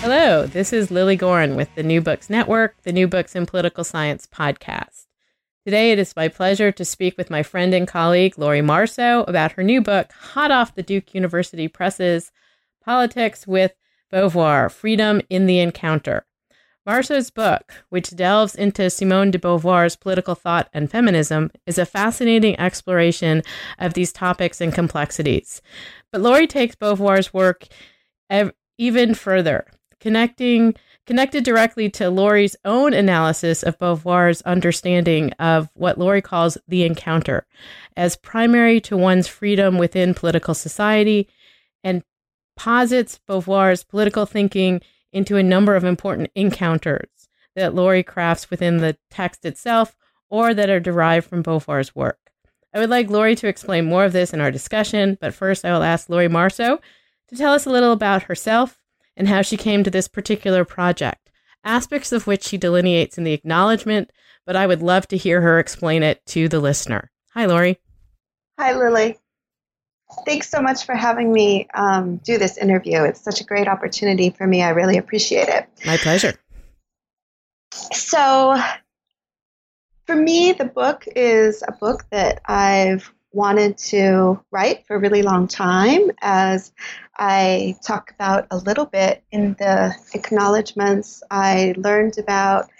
[0.00, 3.82] Hello, this is Lilly Goren with the New Books Network, the New Books in Political
[3.82, 5.06] Science podcast.
[5.64, 9.52] Today it is my pleasure to speak with my friend and colleague Lori Marso about
[9.52, 12.30] her new book, hot off the Duke University presses,
[12.82, 13.74] Politics with
[14.12, 16.24] Beauvoir Freedom in the Encounter.
[16.86, 22.58] Marso's book, which delves into Simone de Beauvoir's political thought and feminism, is a fascinating
[22.58, 23.42] exploration
[23.80, 25.60] of these topics and complexities.
[26.12, 27.66] But Lori takes Beauvoir's work
[28.30, 29.66] ev- even further
[30.00, 30.74] connecting
[31.06, 37.46] connected directly to Lori's own analysis of Beauvoir's understanding of what Lori calls the encounter
[37.96, 41.26] as primary to one's freedom within political society
[41.82, 42.02] and
[42.56, 47.08] posits Beauvoir's political thinking into a number of important encounters
[47.56, 49.96] that Lori crafts within the text itself
[50.28, 52.18] or that are derived from Beauvoir's work.
[52.74, 55.72] I would like Lori to explain more of this in our discussion, but first I
[55.72, 56.78] will ask Lori Marso
[57.28, 58.77] to tell us a little about herself
[59.18, 61.30] and how she came to this particular project,
[61.64, 64.10] aspects of which she delineates in the acknowledgement,
[64.46, 67.10] but I would love to hear her explain it to the listener.
[67.34, 67.78] Hi, Lori.
[68.58, 69.18] Hi, Lilly.
[70.24, 73.02] Thanks so much for having me um, do this interview.
[73.02, 74.62] It's such a great opportunity for me.
[74.62, 75.68] I really appreciate it.
[75.84, 76.34] My pleasure.
[77.72, 78.56] So,
[80.06, 85.22] for me, the book is a book that I've wanted to write for a really
[85.22, 86.72] long time as
[87.16, 91.22] I talk about a little bit in the acknowledgments.
[91.30, 92.70] I learned about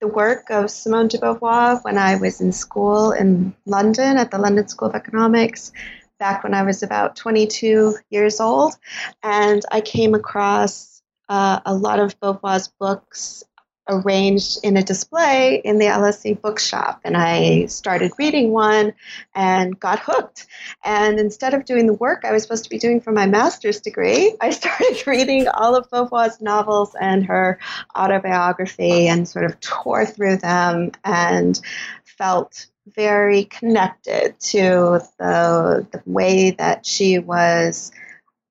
[0.00, 4.38] the work of Simone de Beauvoir when I was in school in London at the
[4.38, 5.72] London School of Economics
[6.18, 8.74] back when I was about 22 years old.
[9.22, 13.44] And I came across uh, a lot of Beauvoir's books
[13.88, 17.00] arranged in a display in the LSE bookshop.
[17.04, 18.92] And I started reading one
[19.34, 20.46] and got hooked.
[20.84, 23.80] And instead of doing the work I was supposed to be doing for my master's
[23.80, 27.58] degree, I started reading all of Beauvoir's novels and her
[27.96, 31.60] autobiography and sort of tore through them and
[32.04, 37.92] felt very connected to the, the way that she was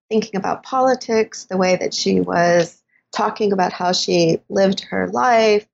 [0.10, 2.82] thinking about politics, the way that she was
[3.18, 5.68] talking about how she lived her life,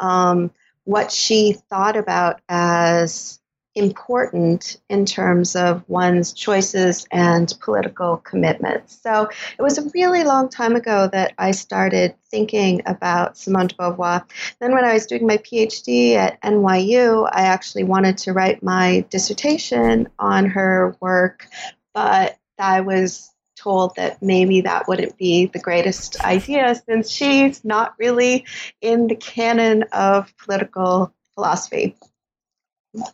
[0.00, 0.50] um,
[0.84, 3.40] what she thought about as
[3.74, 9.00] important in terms of one's choices and political commitments.
[9.00, 13.76] So it was a really long time ago that I started thinking about Simone de
[13.76, 14.24] Beauvoir.
[14.60, 19.06] Then, when I was doing my PhD at NYU, I actually wanted to write my
[19.08, 21.46] dissertation on her work,
[21.94, 23.29] but I was
[23.60, 28.44] told that maybe that wouldn't be the greatest idea since she's not really
[28.80, 31.96] in the canon of political philosophy.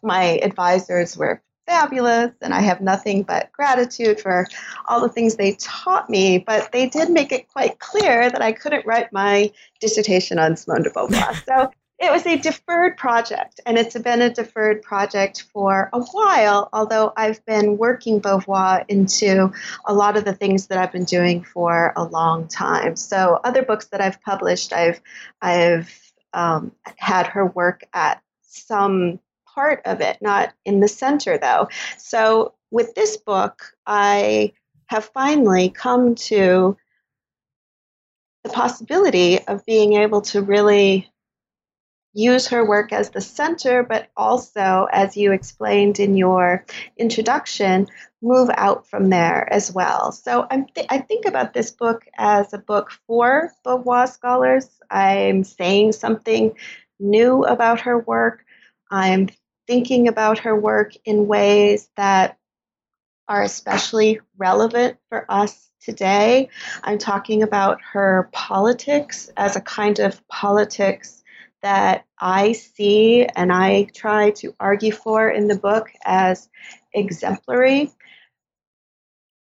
[0.03, 4.47] My advisors were fabulous and I have nothing but gratitude for
[4.87, 8.53] all the things they taught me, but they did make it quite clear that I
[8.53, 11.35] couldn't write my dissertation on Simone de Beauvoir.
[11.47, 16.69] So it was a deferred project, and it's been a deferred project for a while,
[16.73, 19.51] although I've been working Beauvoir into
[19.87, 22.97] a lot of the things that I've been doing for a long time.
[22.97, 25.01] So, other books that I've published, I've,
[25.41, 31.69] I've um, had her work at some part of it, not in the center, though.
[31.97, 34.53] So, with this book, I
[34.89, 36.77] have finally come to
[38.45, 41.11] the possibility of being able to really
[42.17, 46.65] use her work as the center, but also, as you explained in your
[46.97, 47.87] introduction,
[48.23, 50.13] move out from there as well.
[50.13, 54.67] So th- i think about this book as a book for Beauvoir scholars.
[54.91, 56.57] I'm saying something
[56.99, 58.45] new about her work.
[58.91, 59.29] I'm
[59.67, 62.39] thinking about her work in ways that
[63.29, 66.49] are especially relevant for us today.
[66.83, 71.16] I'm talking about her politics as a kind of politics
[71.67, 76.49] that I see and I try to argue for in the book as
[76.95, 77.91] exemplary.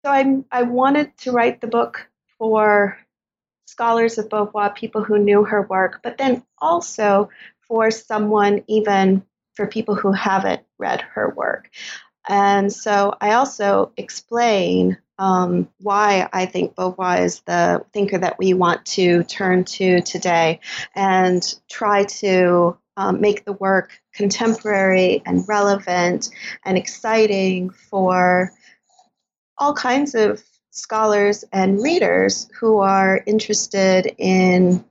[0.02, 2.96] So I, I wanted to write the book for
[3.66, 7.28] scholars of Beauvoir, people who knew her work, but then also
[7.68, 9.22] for someone, even
[9.52, 11.68] for people who haven't read her work.
[12.26, 18.54] And so I also explain um, why I think Beauvoir is the thinker that we
[18.54, 20.60] want to turn to today
[20.94, 26.30] and try to um, make the work contemporary and relevant
[26.64, 28.52] and exciting for
[29.58, 34.84] all kinds of scholars and readers who are interested in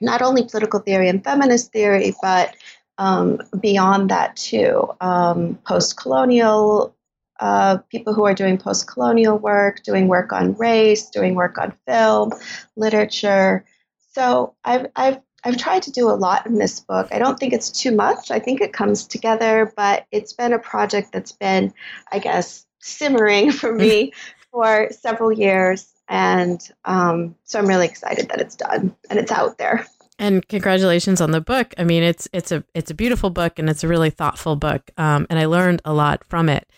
[0.00, 2.54] not only political theory and feminist theory, but
[2.98, 4.88] um, beyond that too.
[5.00, 6.94] Um, Post colonial
[7.38, 11.72] uh, people who are doing post colonial work, doing work on race, doing work on
[11.86, 12.32] film,
[12.76, 13.64] literature.
[14.12, 17.08] So I've, I've, I've tried to do a lot in this book.
[17.12, 18.30] I don't think it's too much.
[18.30, 21.72] I think it comes together, but it's been a project that's been,
[22.10, 24.12] I guess, simmering for me
[24.50, 25.92] for several years.
[26.08, 29.86] And um, so I'm really excited that it's done and it's out there.
[30.18, 31.74] And congratulations on the book.
[31.78, 34.90] I mean, it's it's a it's a beautiful book and it's a really thoughtful book.
[34.96, 36.68] Um, and I learned a lot from it.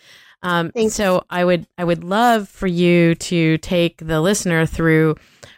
[0.43, 5.15] Um, so I would I would love for you to take the listener through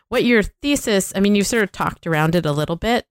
[0.09, 1.13] what your thesis.
[1.15, 3.05] I mean, you've sort of talked around it a little bit,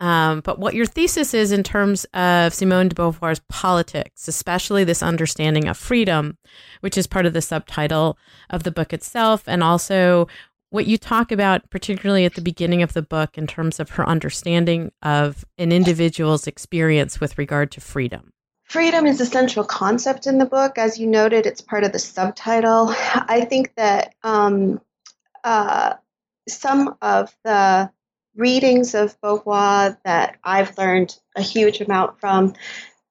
[0.00, 5.02] um, but what your thesis is in terms of Simone de Beauvoir's politics, especially this
[5.02, 6.38] understanding of freedom,
[6.80, 8.18] which is part of the subtitle
[8.50, 10.28] of the book itself, and also
[10.70, 14.06] what you talk about, particularly at the beginning of the book, in terms of her
[14.06, 18.32] understanding of an individual's experience with regard to freedom.
[18.66, 20.76] Freedom is a central concept in the book.
[20.76, 22.88] As you noted, it's part of the subtitle.
[22.90, 24.80] I think that um,
[25.44, 25.94] uh,
[26.48, 27.90] some of the
[28.34, 32.54] readings of Beauvoir that I've learned a huge amount from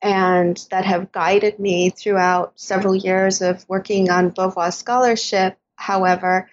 [0.01, 6.49] and that have guided me throughout several years of working on Beauvoir scholarship, however,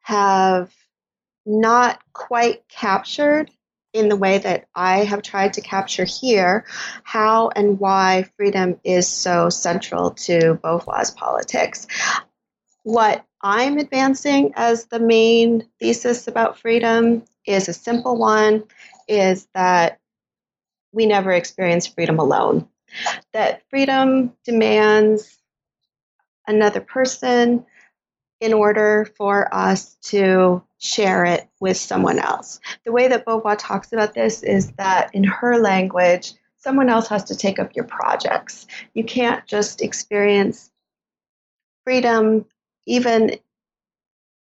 [0.00, 0.72] have
[1.44, 3.50] not quite captured
[3.94, 6.66] in the way that I have tried to capture here
[7.04, 11.86] how and why freedom is so central to Beauvoir's politics.
[12.82, 18.64] What I'm advancing as the main thesis about freedom is a simple one
[19.06, 20.00] is that
[20.92, 22.68] we never experience freedom alone.
[23.32, 25.38] That freedom demands
[26.46, 27.64] another person
[28.40, 32.60] in order for us to share it with someone else.
[32.84, 37.24] The way that Beauvoir talks about this is that in her language, someone else has
[37.24, 38.66] to take up your projects.
[38.94, 40.70] You can't just experience
[41.84, 42.46] freedom,
[42.86, 43.38] even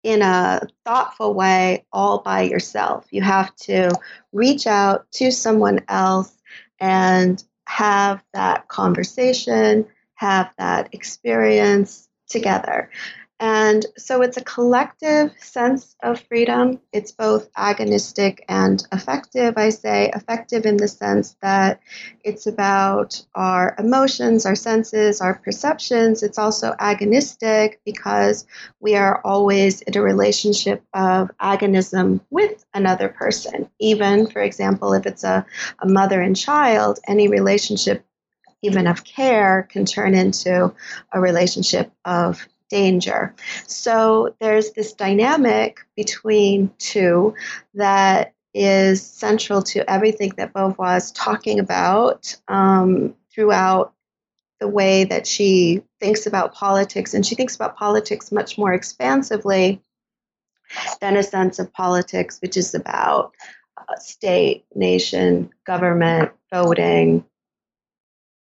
[0.03, 3.07] in a thoughtful way, all by yourself.
[3.11, 3.91] You have to
[4.31, 6.31] reach out to someone else
[6.79, 12.89] and have that conversation, have that experience together.
[13.65, 16.79] And so it's a collective sense of freedom.
[16.93, 19.55] It's both agonistic and affective.
[19.57, 21.79] I say affective in the sense that
[22.23, 26.21] it's about our emotions, our senses, our perceptions.
[26.21, 28.45] It's also agonistic because
[28.79, 33.67] we are always in a relationship of agonism with another person.
[33.79, 35.43] Even, for example, if it's a,
[35.79, 38.05] a mother and child, any relationship
[38.61, 40.73] even of care can turn into
[41.11, 43.35] a relationship of danger.
[43.67, 47.35] So there's this dynamic between two
[47.73, 53.93] that is central to everything that Beauvoir is talking about um, throughout
[54.59, 57.13] the way that she thinks about politics.
[57.13, 59.81] And she thinks about politics much more expansively
[61.01, 63.33] than a sense of politics, which is about
[63.77, 67.25] uh, state, nation, government, voting,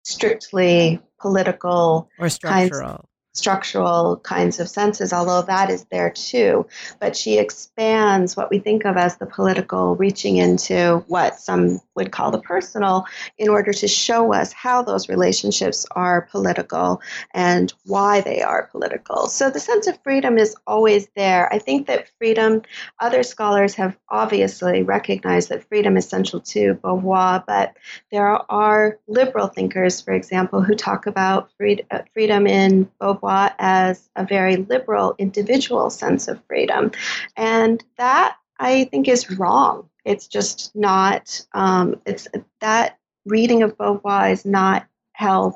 [0.03, 2.89] strictly political or structural.
[2.89, 3.07] Kinds,
[3.37, 6.65] structural kinds of senses, although that is there too.
[6.99, 12.11] But she expands what we think of as the political, reaching into what some would
[12.11, 13.05] call the personal,
[13.37, 17.01] in order to show us how those relationships are political
[17.33, 19.27] and why they are political.
[19.27, 21.51] So the sense of freedom is always there.
[21.53, 22.63] I think that freedom,
[22.99, 27.75] other scholars have obviously recognized that freedom is central to Beauvoir, but
[28.11, 34.25] there are liberal thinkers, for example, who talk about uh, freedom in Beauvoir as a
[34.25, 36.91] very liberal individual sense of freedom.
[37.35, 39.89] And that I think is wrong.
[40.05, 42.27] It's just not, um, it's
[42.61, 45.55] that reading of Beauvoir is not held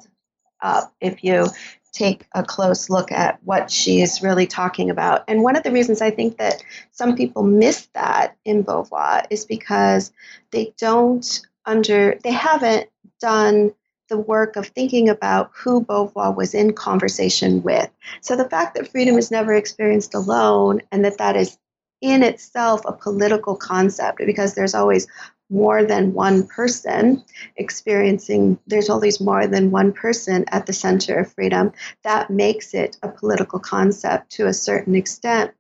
[0.62, 1.48] up if you
[1.92, 5.24] take a close look at what she's really talking about.
[5.28, 9.46] And one of the reasons I think that some people miss that in Beauvoir is
[9.46, 10.12] because
[10.52, 13.74] they don't under they haven't done
[14.12, 17.90] the work of thinking about who Beauvoir was in conversation with.
[18.20, 21.58] So the fact that freedom is never experienced alone and that that is
[22.02, 25.08] in itself a political concept because there's always
[25.50, 27.24] more than one person
[27.56, 31.72] experiencing, there's always more than one person at the center of freedom.
[32.04, 35.52] That makes it a political concept to a certain extent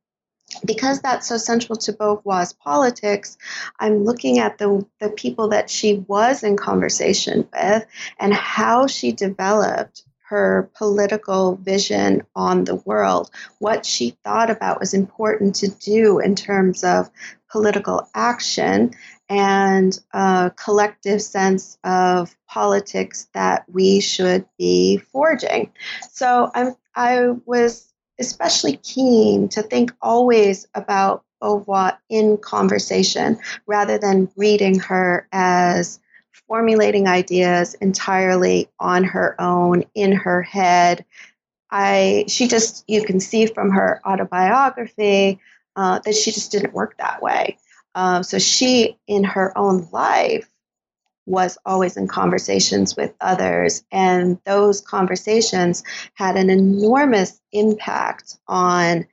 [0.65, 3.38] because that's so central to Beauvoir's politics,
[3.79, 7.86] I'm looking at the, the people that she was in conversation with
[8.20, 13.29] and how she developed her political vision on the world,
[13.60, 17.10] what she thought about was important to do in terms of
[17.50, 18.91] political action
[19.27, 25.70] and a collective sense of politics that we should be forging.
[26.12, 27.90] So I'm, I was
[28.22, 36.00] especially keen to think always about Beauvoir in conversation rather than reading her as
[36.48, 41.04] formulating ideas entirely on her own in her head.
[41.72, 45.40] I she just you can see from her autobiography
[45.75, 47.58] uh, that she just didn't work that way.
[47.96, 50.50] Um, so she, in her own life,
[51.25, 55.84] was always in conversations with others, and those conversations
[56.16, 59.06] had an enormous impact on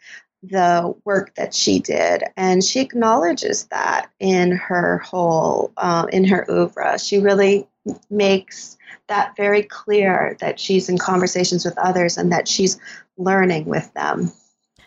[0.43, 6.49] the work that she did, and she acknowledges that in her whole uh, in her
[6.51, 6.99] oeuvre.
[6.99, 7.69] She really
[8.11, 8.77] makes
[9.09, 12.79] that very clear that she's in conversations with others and that she's
[13.17, 14.31] learning with them.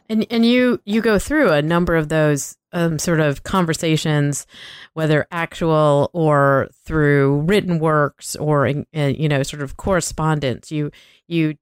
[0.09, 4.45] And and you you go through a number of those um, sort of conversations,
[4.93, 10.71] whether actual or through written works or uh, you know sort of correspondence.
[10.71, 10.91] You
[11.27, 11.55] you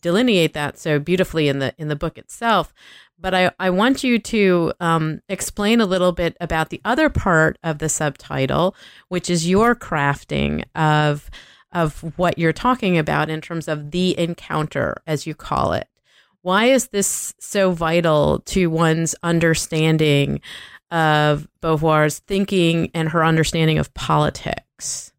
[0.00, 2.72] delineate that so beautifully in the in the book itself.
[3.18, 7.58] But I, I want you to um, explain a little bit about the other part
[7.62, 8.76] of the subtitle,
[9.08, 11.30] which is your crafting of
[11.72, 15.88] of what you're talking about in terms of the encounter, as you call it.
[16.46, 20.40] Why is this so vital to one's understanding
[20.92, 25.12] of Beauvoir's thinking and her understanding of politics?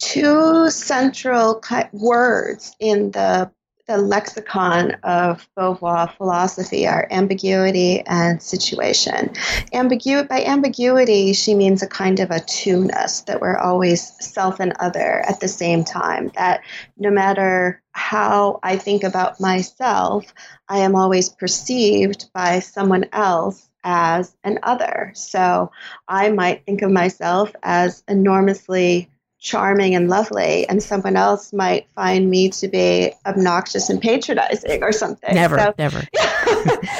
[0.00, 1.62] Two central
[1.94, 3.50] words in the
[3.88, 9.30] the lexicon of Beauvoir philosophy are ambiguity and situation.
[9.72, 14.74] Ambigu- by ambiguity, she means a kind of a two-ness, that we're always self and
[14.78, 16.60] other at the same time, that
[16.98, 20.32] no matter how I think about myself,
[20.68, 25.12] I am always perceived by someone else as an other.
[25.14, 25.70] So
[26.08, 29.08] I might think of myself as enormously
[29.40, 34.92] charming and lovely, and someone else might find me to be obnoxious and patronizing or
[34.92, 35.34] something.
[35.34, 36.02] Never, so, never.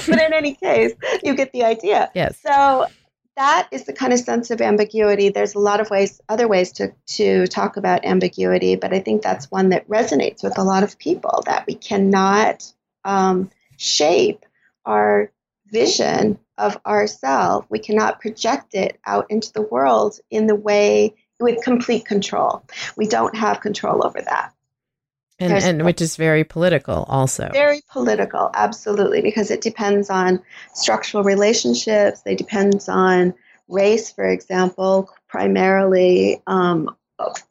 [0.06, 0.92] but in any case,
[1.22, 2.10] you get the idea.
[2.14, 2.38] Yes.
[2.40, 2.86] So
[3.36, 5.28] that is the kind of sense of ambiguity.
[5.28, 9.22] There's a lot of ways, other ways to, to talk about ambiguity, but I think
[9.22, 12.72] that's one that resonates with a lot of people that we cannot
[13.04, 14.44] um, shape
[14.84, 15.30] our
[15.70, 17.66] vision of ourselves.
[17.70, 22.64] We cannot project it out into the world in the way with complete control.
[22.96, 24.52] We don't have control over that.
[25.40, 27.48] And, and which is very political also.
[27.52, 30.42] Very political, absolutely, because it depends on
[30.74, 32.22] structural relationships.
[32.22, 33.34] They depends on
[33.68, 36.96] race, for example, primarily um,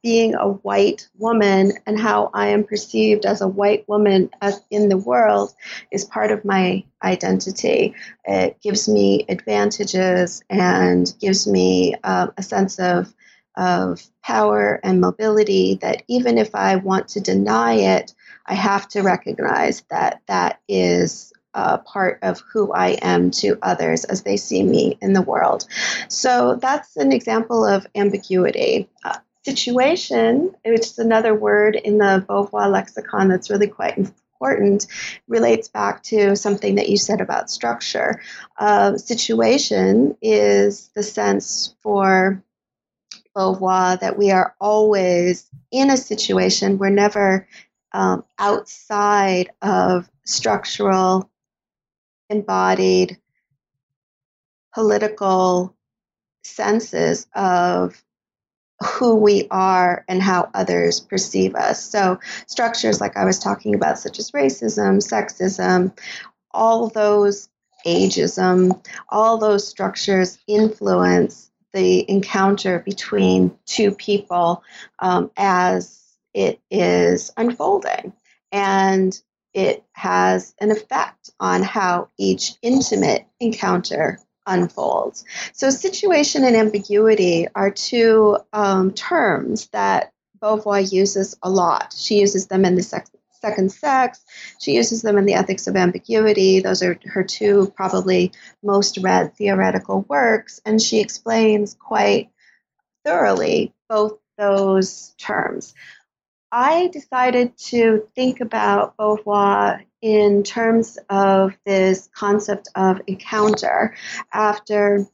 [0.02, 4.90] being a white woman and how I am perceived as a white woman as in
[4.90, 5.54] the world
[5.92, 7.94] is part of my identity.
[8.26, 13.14] It gives me advantages and gives me uh, a sense of
[13.58, 18.14] of power and mobility that even if I want to deny it,
[18.46, 24.06] I have to recognize that that is a part of who I am to others
[24.06, 25.66] as they see me in the world.
[26.08, 28.90] So that's an example of ambiguity.
[29.04, 34.88] Uh, situation, which is another word in the Beauvoir lexicon that's really quite important,
[35.30, 38.22] relates back to something that you said about structure.
[38.58, 42.44] Uh, situation is the sense for
[43.38, 47.48] Beauvoir that we are always in a situation, we're never
[47.94, 51.30] um, outside of structural,
[52.30, 53.18] embodied,
[54.74, 55.76] political
[56.44, 58.04] senses of
[58.84, 61.84] who we are and how others perceive us.
[61.84, 65.98] So, structures like I was talking about, such as racism, sexism,
[66.52, 67.50] all those
[67.86, 74.64] ageism, all those structures influence the encounter between two people
[75.00, 76.02] um, as
[76.34, 78.14] it is unfolding.
[78.52, 79.20] And
[79.54, 85.26] it has an effect on how each intimate encounter unfolds.
[85.54, 91.94] So, situation and ambiguity are two um, terms that Beauvoir uses a lot.
[91.98, 94.24] She uses them in the sex- second sex.
[94.60, 96.60] She uses them in the ethics of ambiguity.
[96.60, 98.32] Those are her two probably
[98.64, 100.62] most read theoretical works.
[100.66, 102.30] And she explains quite
[103.06, 105.74] thoroughly both those terms.
[106.52, 113.96] I decided to think about Beauvoir in terms of this concept of encounter
[114.32, 115.08] after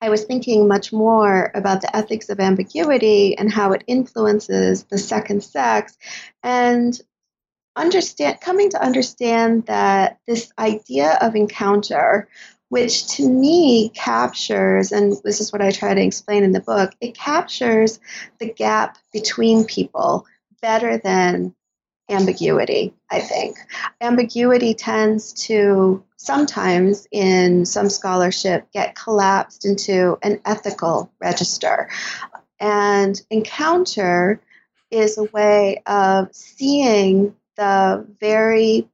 [0.00, 4.98] I was thinking much more about the ethics of ambiguity and how it influences the
[4.98, 5.96] second sex
[6.42, 7.00] and
[7.76, 12.28] understand coming to understand that this idea of encounter
[12.68, 16.92] which to me captures and this is what I try to explain in the book
[17.00, 18.00] it captures
[18.38, 20.26] the gap between people
[20.60, 21.54] better than
[22.08, 23.56] ambiguity, I think.
[24.00, 31.88] Ambiguity tends to sometimes, in some scholarship, get collapsed into an ethical register.
[32.60, 34.40] And encounter
[34.90, 38.88] is a way of seeing the very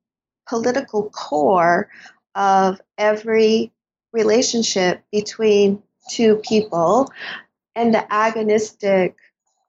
[0.48, 1.88] political core
[2.34, 3.72] of every
[4.12, 7.08] relationship between two people
[7.74, 9.14] and the agonistic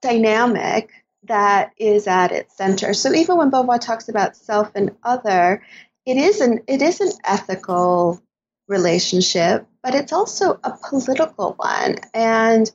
[0.01, 0.89] dynamic
[1.24, 2.93] that is at its center.
[2.93, 5.63] So even when Beauvoir talks about self and other,
[6.05, 8.21] it is an it is an ethical
[8.67, 11.98] relationship, but it's also a political one.
[12.13, 12.71] And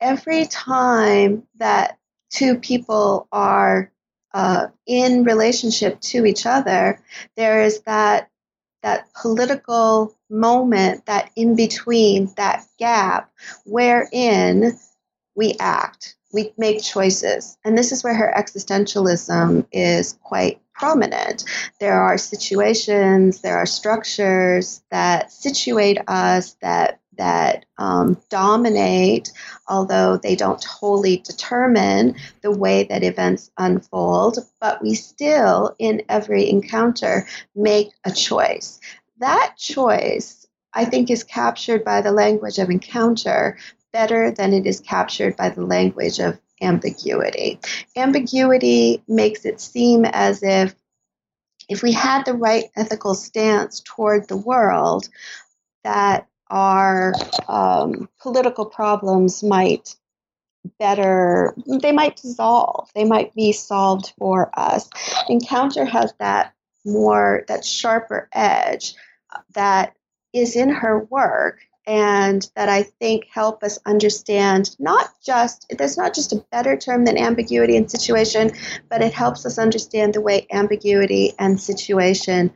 [0.00, 1.98] every time that
[2.30, 3.90] two people are
[4.34, 7.00] uh, in relationship to each other,
[7.36, 8.30] there is that
[8.82, 13.28] that political moment, that in between, that gap,
[13.64, 14.78] wherein
[15.34, 17.56] we act we make choices.
[17.64, 21.44] And this is where her existentialism is quite prominent.
[21.80, 29.30] There are situations, there are structures that situate us, that that um, dominate,
[29.66, 36.48] although they don't wholly determine the way that events unfold, but we still, in every
[36.48, 38.80] encounter, make a choice.
[39.18, 43.58] That choice, I think, is captured by the language of encounter,
[43.92, 47.60] better than it is captured by the language of ambiguity.
[47.96, 50.74] Ambiguity makes it seem as if
[51.68, 55.08] if we had the right ethical stance toward the world,
[55.84, 57.12] that our
[57.48, 59.96] um, political problems might
[60.78, 64.88] better, they might dissolve, they might be solved for us.
[65.28, 66.52] Encounter has that
[66.84, 68.94] more, that sharper edge
[69.54, 69.94] that
[70.32, 76.14] is in her work and that I think help us understand not just, there's not
[76.14, 78.50] just a better term than ambiguity and situation,
[78.90, 82.52] but it helps us understand the way ambiguity and situation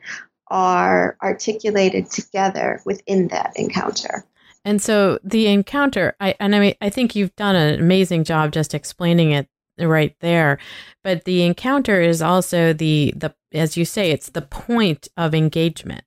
[0.52, 4.24] are articulated together within that encounter.
[4.64, 8.52] And so the encounter, I and I mean, I think you've done an amazing job
[8.52, 9.48] just explaining it
[9.80, 10.58] right there.
[11.02, 16.04] But the encounter is also the the as you say, it's the point of engagement.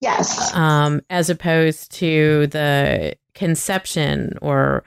[0.00, 0.54] Yes.
[0.54, 4.84] Um, as opposed to the conception or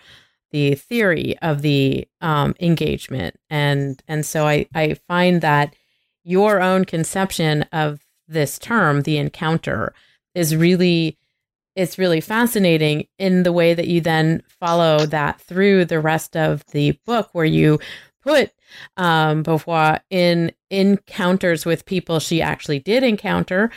[0.51, 3.35] the theory of the um, engagement.
[3.49, 5.75] And and so I, I find that
[6.23, 9.93] your own conception of this term, the encounter,
[10.35, 11.17] is really
[11.75, 16.65] it's really fascinating in the way that you then follow that through the rest of
[16.71, 17.77] the book where you
[18.23, 18.51] put
[18.97, 23.71] um, Beauvoir in encounters with people she actually did encounter,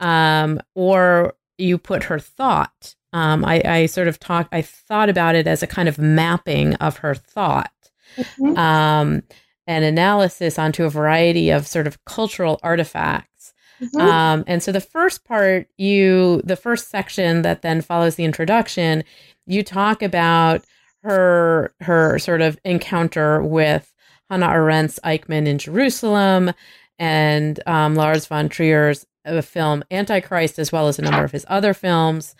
[0.00, 2.94] um, or you put her thought.
[3.12, 4.48] Um, I, I, sort of talk.
[4.52, 7.72] I thought about it as a kind of mapping of her thought,
[8.16, 8.58] mm-hmm.
[8.58, 9.22] um,
[9.66, 13.35] an analysis onto a variety of sort of cultural artifacts.
[13.80, 14.00] Mm-hmm.
[14.00, 19.04] Um, and so the first part, you the first section that then follows the introduction,
[19.46, 20.64] you talk about
[21.02, 23.92] her her sort of encounter with
[24.30, 26.52] Hannah Arendt's Eichmann in Jerusalem
[26.98, 31.44] and um, Lars von Trier's uh, film Antichrist, as well as a number of his
[31.48, 32.34] other films.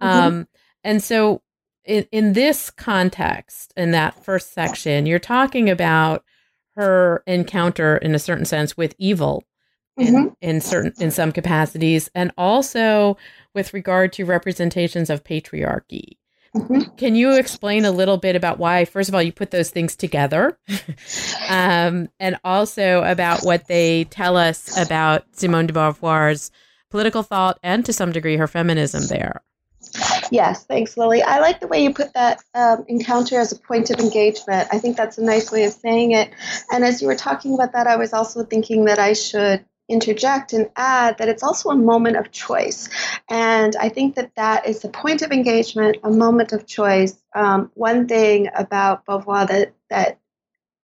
[0.00, 0.18] Mm-hmm.
[0.18, 0.48] Um,
[0.84, 1.42] and so,
[1.84, 6.24] in, in this context, in that first section, you're talking about
[6.76, 9.44] her encounter, in a certain sense, with evil.
[10.00, 10.16] Mm-hmm.
[10.16, 13.18] In, in certain in some capacities and also
[13.54, 16.16] with regard to representations of patriarchy
[16.54, 16.96] Mm-hmm.
[16.96, 19.96] Can you explain a little bit about why, first of all, you put those things
[19.96, 20.58] together,
[21.48, 26.50] um, and also about what they tell us about Simone de Beauvoir's
[26.90, 29.40] political thought and to some degree her feminism there?
[30.30, 31.22] Yes, thanks, Lilly.
[31.22, 34.68] I like the way you put that um, encounter as a point of engagement.
[34.70, 36.32] I think that's a nice way of saying it.
[36.70, 40.52] And as you were talking about that, I was also thinking that I should interject
[40.52, 42.88] and add that it's also a moment of choice.
[43.28, 47.16] And I think that that is the point of engagement, a moment of choice.
[47.34, 50.18] Um, one thing about Beauvoir that, that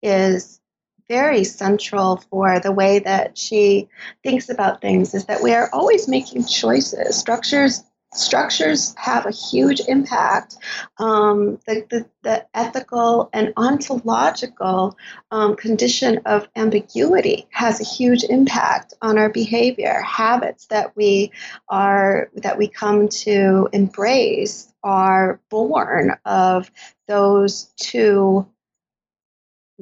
[0.02, 0.60] is
[1.08, 3.88] very central for the way that she
[4.22, 7.18] thinks about things is that we are always making choices.
[7.18, 7.82] Structures
[8.14, 10.57] structures have a huge impact.
[10.98, 14.96] Um, the, the, the, ethical and ontological
[15.31, 20.03] um, condition of ambiguity has a huge impact on our behavior.
[20.03, 21.33] Habits that we
[21.68, 26.70] are that we come to embrace are born of
[27.07, 28.46] those two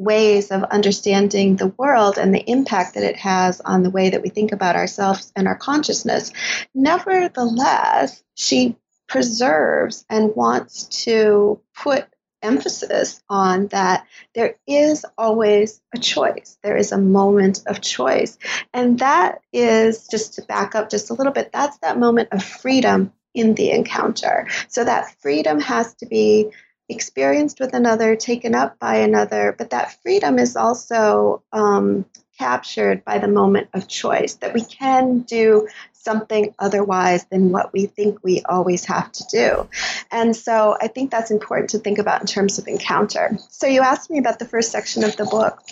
[0.00, 4.22] ways of understanding the world and the impact that it has on the way that
[4.22, 6.32] we think about ourselves and our consciousness.
[6.74, 12.06] Nevertheless, she preserves and wants to put
[12.42, 16.56] emphasis on that there is always a choice.
[16.62, 18.38] There is a moment of choice.
[18.72, 22.42] And that is, just to back up just a little bit, that's that moment of
[22.42, 24.48] freedom in the encounter.
[24.68, 26.50] So that freedom has to be
[26.90, 32.04] experienced with another, taken up by another, but that freedom is also um,
[32.38, 37.84] captured by the moment of choice, that we can do something otherwise than what we
[37.86, 39.68] think we always have to do.
[40.10, 43.36] And so I think that's important to think about in terms of encounter.
[43.50, 45.62] So you asked me about the first section of the book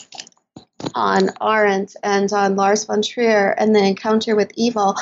[0.94, 4.94] on Arendt and on Lars von Trier and the encounter with evil.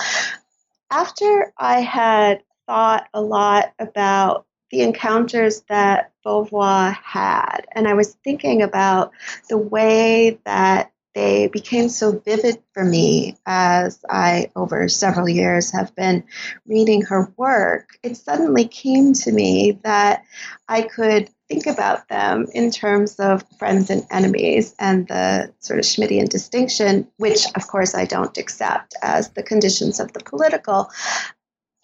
[0.90, 4.46] After I had thought a lot about
[4.76, 7.62] the encounters that Beauvoir had.
[7.72, 9.12] And I was thinking about
[9.48, 15.96] the way that they became so vivid for me as I, over several years, have
[15.96, 16.24] been
[16.66, 17.98] reading her work.
[18.02, 20.24] It suddenly came to me that
[20.68, 25.86] I could think about them in terms of friends and enemies and the sort of
[25.86, 30.90] Schmittian distinction, which, of course, I don't accept as the conditions of the political,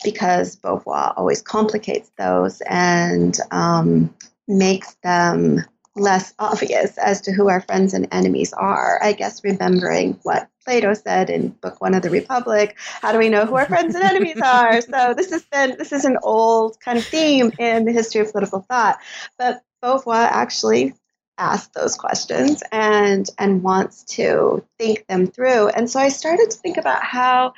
[0.03, 4.15] because Beauvoir always complicates those and um,
[4.49, 9.03] makes them less obvious as to who our friends and enemies are.
[9.03, 13.29] I guess remembering what Plato said in Book One of the Republic, how do we
[13.29, 14.81] know who our friends and enemies are?
[14.81, 18.33] So this has been this is an old kind of theme in the history of
[18.33, 18.99] political thought.
[19.39, 20.95] But Beauvoir actually
[21.39, 26.57] asks those questions and and wants to think them through and so i started to
[26.59, 27.53] think about how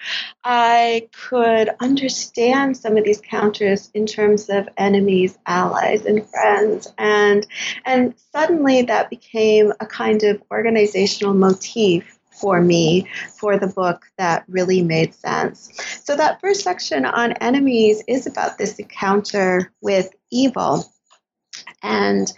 [0.45, 7.47] i could understand some of these counters in terms of enemies allies and friends and
[7.85, 13.07] and suddenly that became a kind of organizational motif for me
[13.39, 15.71] for the book that really made sense.
[16.03, 20.85] So, that first section on enemies is about this encounter with evil.
[21.83, 22.31] And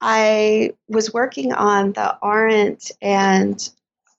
[0.00, 3.68] I was working on the Arendt and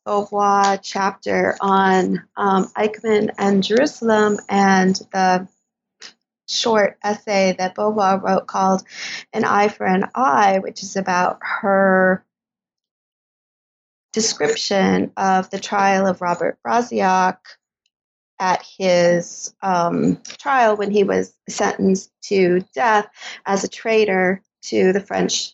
[0.06, 5.48] Beauvoir chapter on um, Eichmann and Jerusalem and the
[6.48, 8.84] short essay that Beauvoir wrote called
[9.34, 12.24] An Eye for an Eye, which is about her
[14.14, 17.40] description of the trial of Robert Brasillach
[18.40, 23.08] at his um, trial when he was sentenced to death
[23.46, 25.54] as a traitor to the French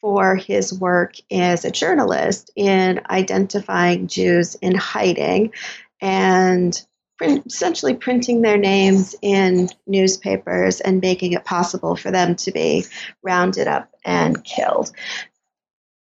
[0.00, 5.52] for his work as a journalist in identifying Jews in hiding
[6.00, 6.80] and
[7.16, 12.84] print, essentially printing their names in newspapers and making it possible for them to be
[13.22, 14.92] rounded up and killed.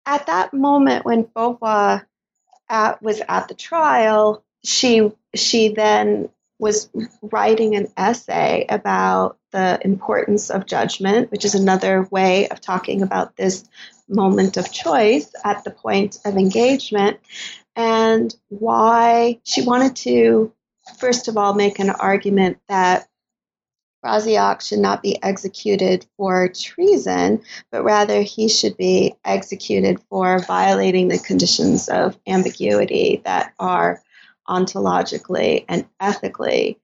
[0.06, 2.06] At that moment, when Beauvoir
[2.70, 6.90] at, was at the trial, she she then was
[7.22, 13.38] writing an essay about the importance of judgment, which is another way of talking about
[13.38, 13.64] this
[14.10, 17.20] moment of choice at the point of engagement,
[17.76, 20.52] and why she wanted to,
[20.98, 23.08] first of all, make an argument that
[24.04, 31.08] Brasillach should not be executed for treason, but rather he should be executed for violating
[31.08, 34.04] the conditions of ambiguity that are
[34.50, 36.78] ontologically and ethically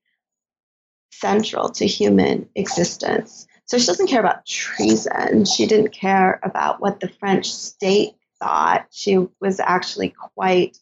[1.19, 3.47] central to human existence.
[3.65, 5.45] So she doesn't care about treason.
[5.45, 8.88] She didn't care about what the French state thought.
[8.89, 10.77] She was actually quite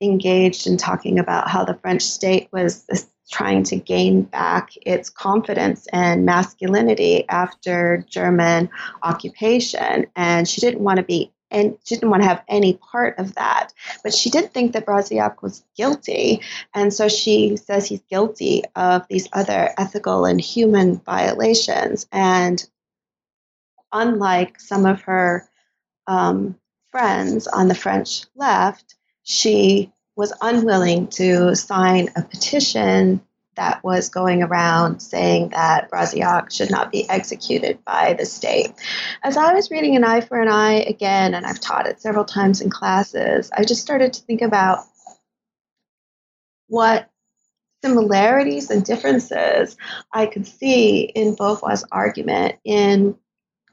[0.00, 2.86] engaged in talking about how the French state was
[3.30, 8.68] trying to gain back its confidence and masculinity after German
[9.02, 10.06] occupation.
[10.16, 13.34] And she didn't want to be and she didn't want to have any part of
[13.34, 13.72] that.
[14.02, 16.40] But she did think that Brasillach was guilty,
[16.74, 22.06] and so she says he's guilty of these other ethical and human violations.
[22.10, 22.64] And
[23.92, 25.48] unlike some of her
[26.06, 26.58] um,
[26.90, 33.20] friends on the French left, she was unwilling to sign a petition
[33.56, 38.72] that was going around saying that Brasillach should not be executed by the state.
[39.22, 42.24] As I was reading An Eye for an Eye again, and I've taught it several
[42.24, 44.84] times in classes, I just started to think about
[46.68, 47.10] what
[47.84, 49.76] similarities and differences
[50.12, 53.16] I could see in Beauvoir's argument in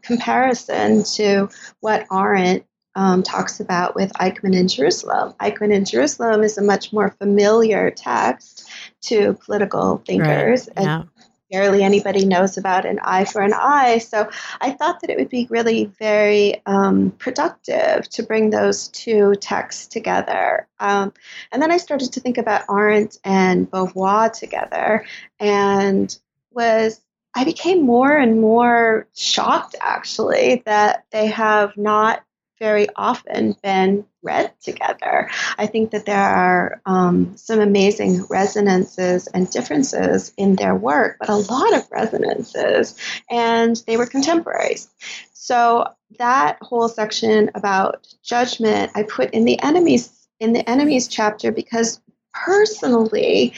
[0.02, 2.66] comparison to what Arendt
[2.96, 5.34] um, talks about with Eichmann in Jerusalem.
[5.40, 8.70] Eichmann in Jerusalem is a much more familiar text
[9.02, 10.70] to political thinkers.
[10.76, 10.86] Right.
[10.86, 11.00] Yeah.
[11.02, 11.10] And
[11.52, 13.98] barely anybody knows about an eye for an eye.
[13.98, 14.30] So
[14.62, 19.88] I thought that it would be really very um, productive to bring those two texts
[19.88, 20.68] together.
[20.80, 21.14] Um,
[21.52, 25.06] and then I started to think about Arendt and Beauvoir together
[25.40, 26.18] and
[26.52, 27.02] was
[27.36, 32.24] I became more and more shocked actually that they have not
[32.60, 35.30] very often been read together.
[35.58, 41.30] I think that there are um, some amazing resonances and differences in their work, but
[41.30, 42.96] a lot of resonances,
[43.30, 44.90] and they were contemporaries.
[45.34, 45.86] So
[46.18, 52.02] that whole section about judgment, I put in the enemies in the enemies chapter because
[52.34, 53.54] personally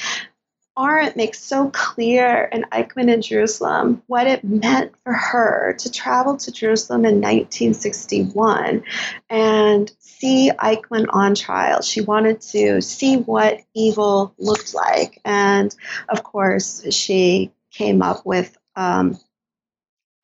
[0.80, 6.38] Arendt makes so clear in Eichmann in Jerusalem what it meant for her to travel
[6.38, 8.84] to Jerusalem in 1961
[9.30, 11.82] and see Eichmann on trial.
[11.82, 15.20] She wanted to see what evil looked like.
[15.26, 15.76] And
[16.08, 19.18] of course, she came up with um,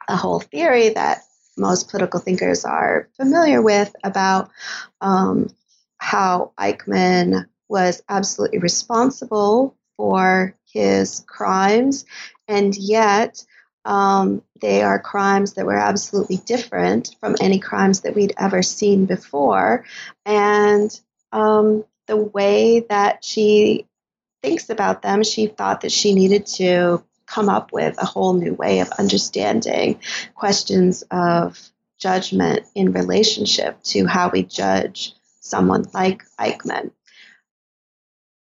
[0.07, 1.23] a whole theory that
[1.57, 4.49] most political thinkers are familiar with about
[5.01, 5.49] um,
[5.97, 12.05] how Eichmann was absolutely responsible for his crimes,
[12.47, 13.43] and yet
[13.86, 19.05] um, they are crimes that were absolutely different from any crimes that we'd ever seen
[19.05, 19.86] before.
[20.25, 20.97] And
[21.31, 23.86] um, the way that she
[24.43, 28.53] thinks about them, she thought that she needed to come up with a whole new
[28.53, 29.99] way of understanding
[30.36, 31.60] questions of
[31.99, 36.91] judgment in relationship to how we judge someone like Eichmann.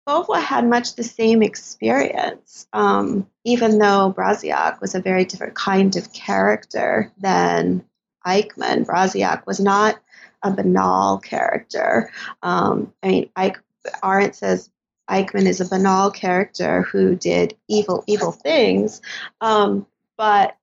[0.06, 5.96] Beauvoir had much the same experience, um, even though Brasillach was a very different kind
[5.96, 7.84] of character than
[8.26, 8.84] Eichmann.
[8.84, 9.98] Brasillach was not
[10.42, 12.10] a banal character.
[12.42, 13.56] Um, I mean, Eich,
[14.02, 14.68] Arendt says
[15.08, 19.00] Eichmann is a banal character who did evil, evil things,
[19.40, 19.86] um,
[20.18, 20.54] but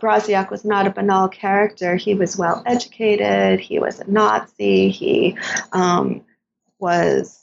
[0.00, 1.96] Brasillach was not a banal character.
[1.96, 3.60] He was well educated.
[3.60, 4.88] He was a Nazi.
[4.88, 5.36] He
[5.72, 6.24] um,
[6.78, 7.42] was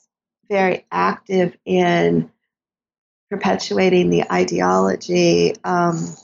[0.49, 2.31] very active in
[3.29, 6.15] perpetuating the ideology um,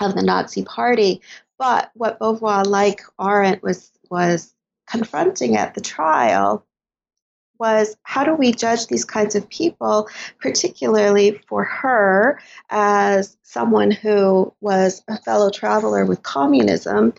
[0.00, 1.20] of the Nazi Party.
[1.58, 4.54] But what Beauvoir, like Arendt, was was
[4.86, 6.66] confronting at the trial
[7.58, 10.08] was how do we judge these kinds of people,
[10.40, 17.14] particularly for her as someone who was a fellow traveler with communism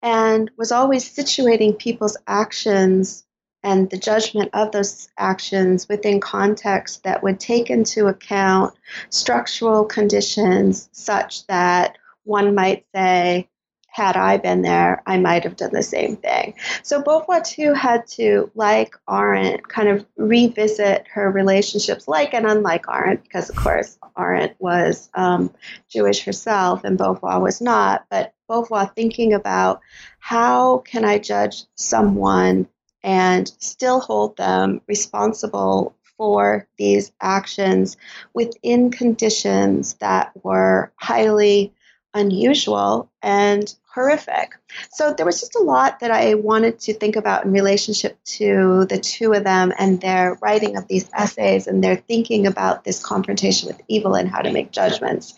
[0.00, 3.24] and was always situating people's actions
[3.62, 8.74] and the judgment of those actions within context that would take into account
[9.10, 13.48] structural conditions such that one might say,
[13.92, 16.54] had I been there, I might have done the same thing.
[16.82, 22.88] So Beauvoir too had to, like Arendt, kind of revisit her relationships, like and unlike
[22.88, 25.52] Arendt, because of course Arendt was um,
[25.90, 28.06] Jewish herself and Beauvoir was not.
[28.08, 29.82] But Beauvoir thinking about
[30.18, 32.68] how can I judge someone
[33.02, 37.96] and still hold them responsible for these actions
[38.34, 41.72] within conditions that were highly
[42.14, 44.52] unusual and horrific.
[44.90, 48.86] So there was just a lot that I wanted to think about in relationship to
[48.88, 53.04] the two of them and their writing of these essays and their thinking about this
[53.04, 55.34] confrontation with evil and how to make judgments.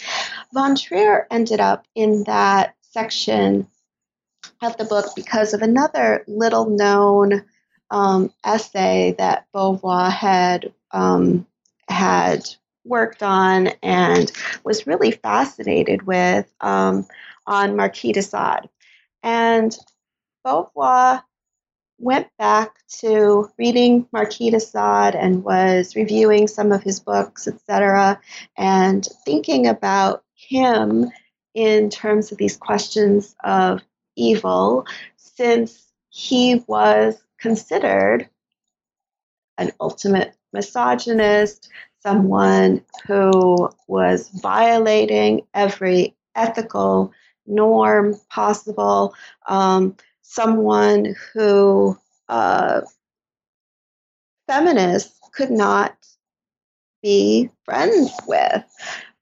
[0.52, 3.66] Von Trier ended up in that section
[4.62, 7.44] of the book because of another little known
[7.90, 11.46] um, essay that Beauvoir had um,
[11.88, 12.42] had
[12.84, 14.30] worked on and
[14.64, 17.06] was really fascinated with um,
[17.46, 18.68] on Marquis de Sade.
[19.22, 19.76] And
[20.44, 21.22] Beauvoir
[21.98, 28.20] went back to reading Marquis de Sade and was reviewing some of his books, etc.,
[28.56, 31.10] and thinking about him
[31.54, 33.80] in terms of these questions of
[34.16, 38.26] evil, since he was considered
[39.58, 41.68] an ultimate misogynist,
[42.02, 47.12] someone who was violating every ethical
[47.46, 49.14] norm possible,
[49.46, 51.94] um, someone who
[52.30, 52.80] uh,
[54.48, 55.94] feminists could not
[57.02, 58.64] be friends with.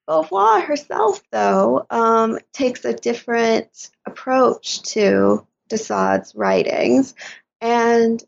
[0.09, 7.15] Beauvoir herself, though, um, takes a different approach to de Sade's writings
[7.63, 8.23] and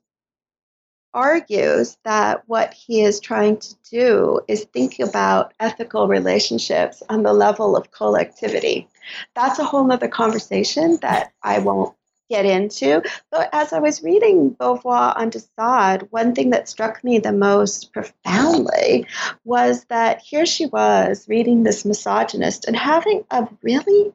[1.13, 7.33] argues that what he is trying to do is think about ethical relationships on the
[7.33, 8.89] level of collectivity.
[9.35, 11.95] That's a whole other conversation that I won't
[12.31, 13.03] get into.
[13.31, 17.33] But as I was reading Beauvoir on de Sade, one thing that struck me the
[17.33, 19.07] most profoundly
[19.45, 24.13] was that here she was reading this misogynist and having a really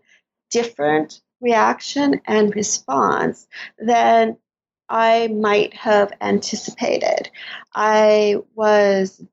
[0.50, 4.38] different reaction and response than
[4.90, 7.30] I might have anticipated.
[7.74, 9.24] I was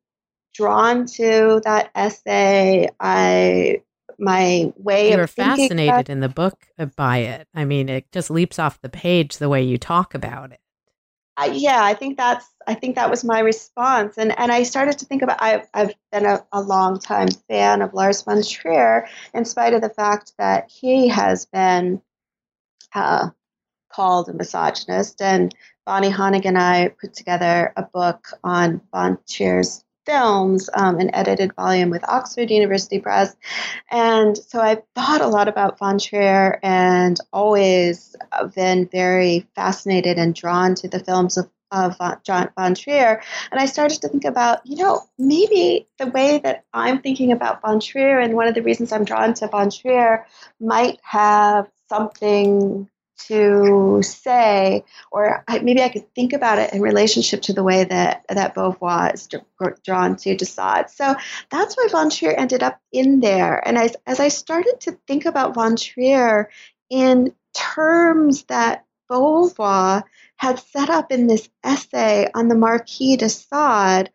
[0.55, 2.89] drawn to that essay.
[3.01, 3.83] I
[4.19, 6.67] my way you were fascinated about, in the book
[6.97, 7.49] by it.
[7.55, 10.61] I mean, it just leaps off the page the way you talk about it.
[11.39, 14.99] I, yeah, I think that's I think that was my response, and and I started
[14.99, 19.07] to think about I've I've been a, a long time fan of Lars von Trier,
[19.35, 22.01] in spite of the fact that he has been
[22.95, 23.29] uh,
[23.89, 25.21] called a misogynist.
[25.23, 31.15] And Bonnie Honig and I put together a book on von Trier's films, um, an
[31.15, 33.35] edited volume with Oxford University Press.
[33.91, 38.17] And so I thought a lot about von Trier and always
[38.55, 43.21] been very fascinated and drawn to the films of of John von Trier,
[43.51, 47.61] and I started to think about, you know, maybe the way that I'm thinking about
[47.61, 50.27] von Trier, and one of the reasons I'm drawn to von Trier,
[50.61, 52.89] might have something
[53.29, 58.25] to say, or maybe I could think about it in relationship to the way that
[58.29, 59.29] that Beauvoir is
[59.85, 60.91] drawn to de Sade.
[60.91, 61.15] So
[61.51, 63.67] that's why Von Trier ended up in there.
[63.67, 66.51] And as, as I started to think about Von Trier
[66.91, 70.03] in terms that Beauvoir
[70.37, 74.11] had set up in this essay on the Marquis de Sade,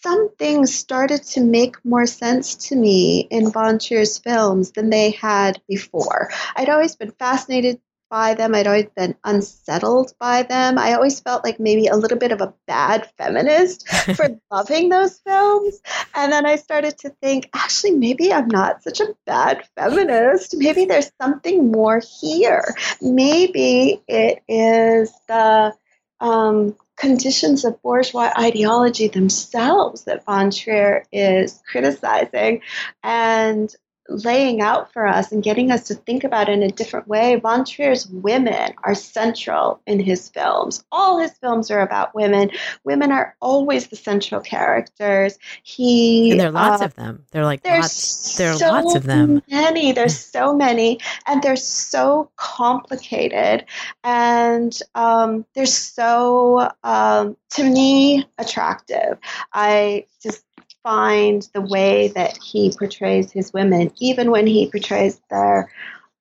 [0.00, 5.10] some things started to make more sense to me in Von Trier's films than they
[5.10, 6.30] had before.
[6.54, 8.54] I'd always been fascinated by them.
[8.54, 10.78] I'd always been unsettled by them.
[10.78, 15.18] I always felt like maybe a little bit of a bad feminist for loving those
[15.18, 15.80] films.
[16.14, 20.56] And then I started to think, actually, maybe I'm not such a bad feminist.
[20.56, 22.74] Maybe there's something more here.
[23.00, 25.74] Maybe it is the
[26.20, 32.60] um, conditions of bourgeois ideology themselves that von Trier is criticizing.
[33.02, 33.74] And
[34.08, 37.36] laying out for us and getting us to think about it in a different way.
[37.36, 40.84] Von Trier's women are central in his films.
[40.90, 42.50] All his films are about women.
[42.84, 45.38] Women are always the central characters.
[45.62, 47.24] He and there are lots uh, of them.
[47.30, 48.36] There are like there's lots.
[48.36, 49.42] There are so lots of them.
[49.50, 49.92] Many.
[49.92, 53.66] There's so many, and they're so complicated,
[54.04, 59.18] and um, they're so um, to me attractive.
[59.52, 60.44] I just
[60.82, 65.70] find the way that he portrays his women, even when he portrays their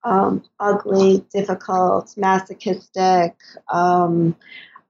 [0.03, 3.35] um, ugly, difficult, masochistic
[3.71, 4.35] um,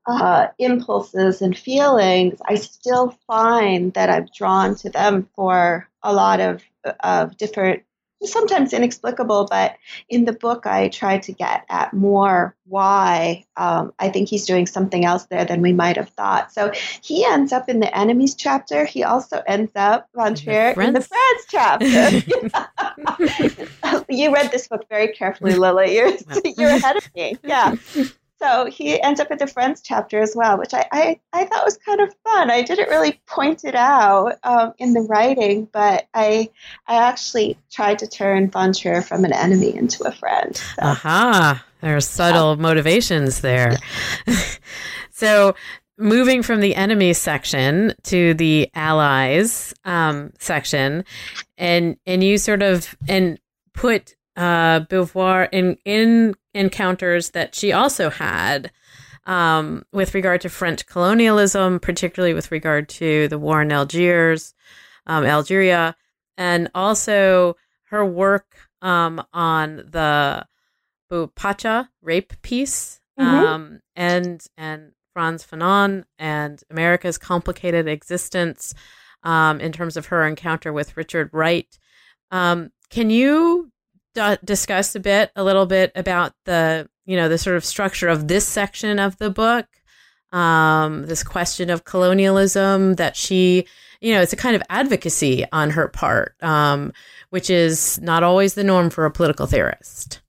[0.06, 6.40] uh, impulses and feelings, I still find that I'm drawn to them for a lot
[6.40, 6.64] of,
[7.02, 7.84] of different
[8.24, 9.78] sometimes inexplicable, but
[10.10, 14.66] in the book, I try to get at more why um, I think he's doing
[14.66, 16.52] something else there than we might have thought.
[16.52, 18.86] So he ends up in the enemies chapter.
[18.86, 21.88] He also ends up, Von Trier, in the friends chapter.
[24.10, 25.96] you read this book very carefully, Lilly.
[25.96, 26.14] You're,
[26.58, 27.38] you're ahead of me.
[27.44, 27.76] Yeah.
[28.40, 31.66] So he ends up at the Friends chapter as well, which I, I, I thought
[31.66, 32.52] was kind of fun.
[32.52, 36.50] I didn't really point it out um, in the writing, but I
[36.88, 40.56] I actually tried to turn Von Trier from an enemy into a friend.
[40.56, 40.82] So.
[40.82, 42.62] Aha, there are subtle yeah.
[42.62, 43.76] motivations there.
[45.12, 45.56] so
[45.98, 51.06] moving from the enemy section to the allies um, section,
[51.58, 53.40] and and you sort of and
[53.74, 58.72] put uh, Beauvoir in in encounters that she also had
[59.26, 64.54] um, with regard to French colonialism, particularly with regard to the war in Algiers,
[65.06, 65.96] um, Algeria,
[66.38, 67.56] and also
[67.90, 70.46] her work um, on the
[71.12, 73.28] Boupacha rape piece, mm-hmm.
[73.28, 78.76] Um, and and Frantz Fanon and America's complicated existence
[79.24, 81.78] um, in terms of her encounter with Richard Wright.
[82.30, 83.72] Um, can you
[84.18, 88.10] d- discuss a bit, a little bit about the, you know, the sort of structure
[88.10, 89.68] of this section of the book,
[90.32, 93.66] um, this question of colonialism that she,
[94.02, 96.92] you know, it's a kind of advocacy on her part, um,
[97.30, 100.22] which is not always the norm for a political theorist.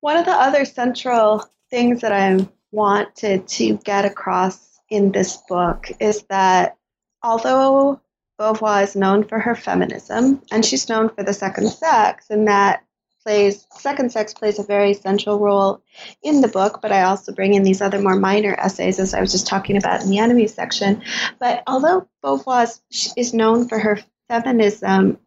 [0.00, 5.90] One of the other central things that I wanted to get across in this book
[5.98, 6.76] is that
[7.22, 8.00] although
[8.38, 12.84] Beauvoir is known for her feminism, and she's known for the second sex, and that
[13.24, 15.82] plays second sex plays a very central role
[16.22, 19.20] in the book but i also bring in these other more minor essays as i
[19.20, 21.02] was just talking about in the enemy section.
[21.40, 22.68] But although beauvoir
[23.16, 25.18] is known for her feminism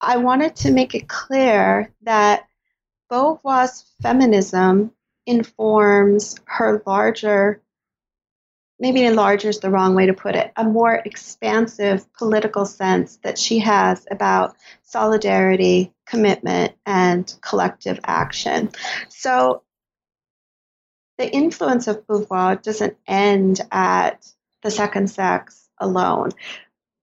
[0.00, 2.46] i wanted to make it clear that
[3.10, 4.92] beauvoir's feminism
[5.26, 7.61] informs her larger
[8.82, 13.38] maybe larger is the wrong way to put it, a more expansive political sense that
[13.38, 18.68] she has about solidarity, commitment, and collective action.
[19.08, 19.62] So
[21.16, 24.26] the influence of Beauvoir doesn't end at
[24.62, 26.30] the second sex alone.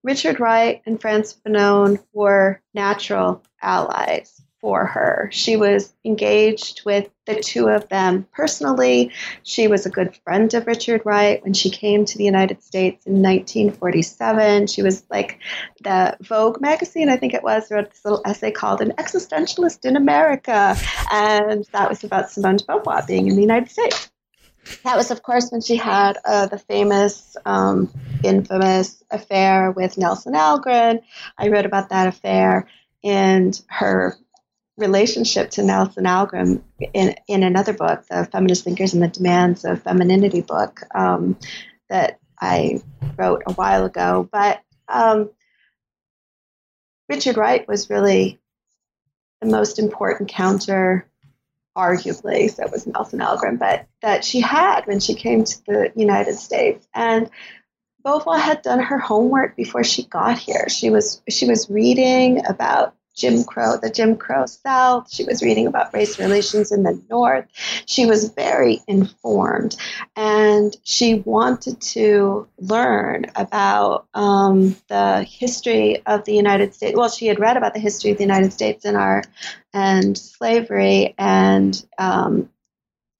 [0.04, 5.28] Richard Wright and Frantz Fanon were natural allies for her.
[5.32, 9.12] She was engaged with the two of them personally.
[9.42, 13.06] She was a good friend of Richard Wright when she came to the United States
[13.06, 14.66] in 1947.
[14.66, 15.38] She was like
[15.82, 19.96] the Vogue magazine, I think it was, wrote this little essay called An Existentialist in
[19.96, 20.76] America.
[21.10, 24.10] And that was about Simone de Beauvoir being in the United States.
[24.84, 27.90] That was, of course, when she had uh, the famous, um,
[28.22, 31.00] infamous affair with Nelson Algren.
[31.38, 32.66] I wrote about that affair
[33.02, 34.16] and her
[34.80, 39.82] relationship to Nelson Algren in, in another book, the Feminist Thinkers and the Demands of
[39.82, 41.38] Femininity book um,
[41.88, 42.82] that I
[43.16, 44.28] wrote a while ago.
[44.30, 45.30] But um,
[47.08, 48.40] Richard Wright was really
[49.40, 51.06] the most important counter,
[51.76, 56.34] arguably, so was Nelson Algren, but that she had when she came to the United
[56.34, 56.86] States.
[56.94, 57.30] And
[58.04, 60.68] Beauvoir had done her homework before she got here.
[60.68, 65.12] She was she was reading about Jim Crow, the Jim Crow South.
[65.12, 67.46] She was reading about race relations in the North.
[67.86, 69.76] She was very informed
[70.16, 76.96] and she wanted to learn about um, the history of the United States.
[76.96, 79.22] Well, she had read about the history of the United States and our
[79.72, 82.48] and slavery and um,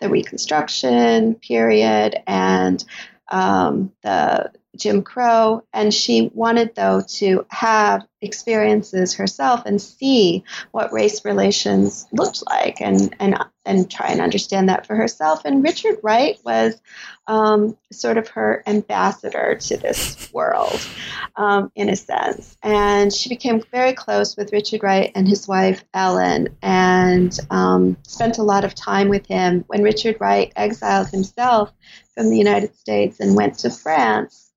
[0.01, 2.82] the Reconstruction period and
[3.30, 10.93] um, the Jim Crow, and she wanted, though, to have experiences herself and see what
[10.93, 15.45] race relations looked like and, and, and try and understand that for herself.
[15.45, 16.81] And Richard Wright was
[17.27, 20.81] um, sort of her ambassador to this world,
[21.37, 22.57] um, in a sense.
[22.62, 28.39] And she became very close with Richard Wright and his wife, Ellen, and um, spent
[28.39, 29.64] a lot of time with him.
[29.66, 31.73] When Richard Wright exiled himself
[32.14, 34.49] from the United States and went to France,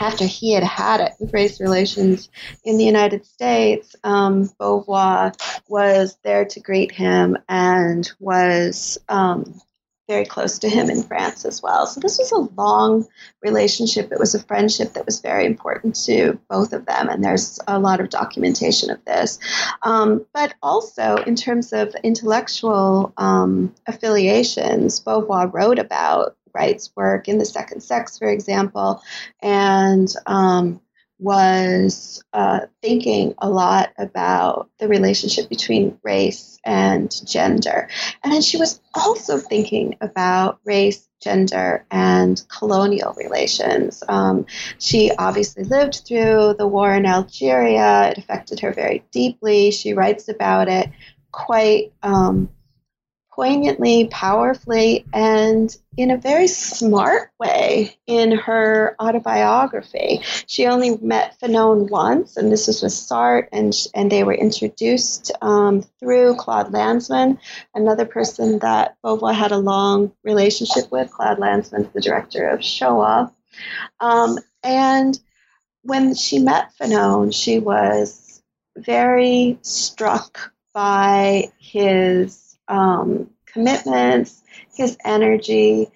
[0.00, 2.28] after he had had it with race relations
[2.64, 5.32] in the United States, um, Beauvoir
[5.68, 9.60] was there to greet him and was um,
[10.08, 11.86] very close to him in France as well.
[11.86, 13.06] So this was a long
[13.42, 14.10] relationship.
[14.12, 17.78] It was a friendship that was very important to both of them, and there's a
[17.78, 19.38] lot of documentation of this.
[19.82, 27.38] Um, but also in terms of intellectual um, affiliations, Beauvoir wrote about Wright's work in
[27.38, 29.02] the second sex, for example,
[29.40, 30.80] and um,
[31.22, 37.88] was uh, thinking a lot about the relationship between race and gender.
[38.22, 44.02] And then she was also thinking about race, gender, and colonial relations.
[44.08, 44.46] Um,
[44.78, 49.70] she obviously lived through the war in Algeria, it affected her very deeply.
[49.70, 50.90] She writes about it
[51.30, 51.92] quite.
[52.02, 52.48] Um,
[53.34, 60.20] poignantly, powerfully, and in a very smart way in her autobiography.
[60.46, 65.32] She only met Fanon once, and this was with Sartre, and, and they were introduced
[65.40, 67.38] um, through Claude Lanzmann,
[67.74, 71.10] another person that Beauvoir had a long relationship with.
[71.10, 73.32] Claude Lanzmann, the director of Shoah.
[74.00, 75.18] Um, and
[75.82, 78.42] when she met Fanon, she was
[78.76, 82.41] very struck by his
[82.72, 84.42] um, commitments,
[84.74, 85.88] his energy,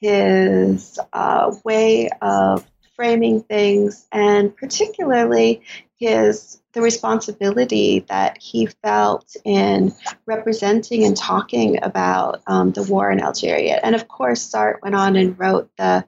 [0.00, 2.66] his uh, way of
[2.96, 5.62] framing things, and particularly
[5.98, 9.94] his the responsibility that he felt in
[10.26, 13.78] representing and talking about um, the war in Algeria.
[13.80, 16.04] And of course, Sartre went on and wrote the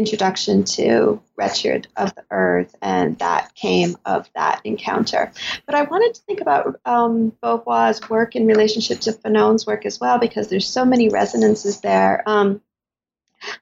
[0.00, 5.30] introduction to Wretched of the Earth, and that came of that encounter.
[5.66, 10.00] But I wanted to think about um, Beauvoir's work in relationship to Fanon's work as
[10.00, 12.22] well, because there's so many resonances there.
[12.26, 12.62] Um,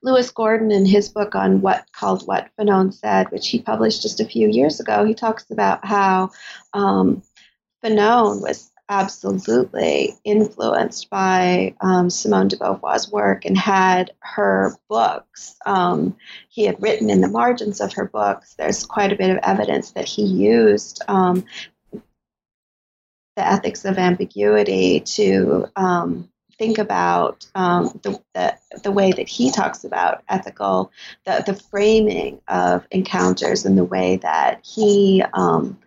[0.00, 4.20] Lewis Gordon, in his book on what called What Fanon Said, which he published just
[4.20, 6.30] a few years ago, he talks about how
[6.72, 7.22] um,
[7.82, 15.56] Fanon was absolutely influenced by um, Simone de Beauvoir's work and had her books.
[15.66, 16.16] Um,
[16.48, 19.92] he had written in the margins of her books, there's quite a bit of evidence
[19.92, 21.44] that he used um,
[21.92, 26.28] the ethics of ambiguity to um,
[26.58, 30.90] think about um, the, the, the, way that he talks about ethical,
[31.24, 35.78] the, the framing of encounters and the way that he um,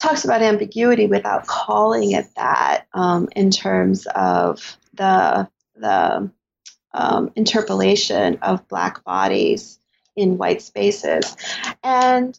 [0.00, 6.30] talks about ambiguity without calling it that um, in terms of the, the
[6.92, 9.78] um, interpolation of black bodies
[10.16, 11.36] in white spaces.
[11.82, 12.38] And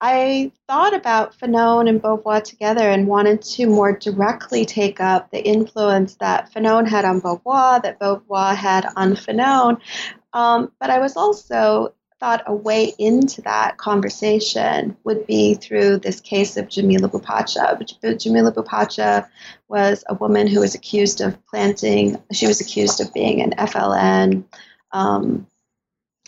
[0.00, 5.42] I thought about Fanon and Beauvoir together and wanted to more directly take up the
[5.42, 9.80] influence that Fanon had on Beauvoir, that Beauvoir had on Fanon.
[10.34, 16.20] Um, but I was also thought a way into that conversation would be through this
[16.20, 18.18] case of Jamila Boupacha.
[18.18, 19.28] Jamila Boupacha
[19.68, 24.44] was a woman who was accused of planting, she was accused of being an FLN
[24.92, 25.46] um,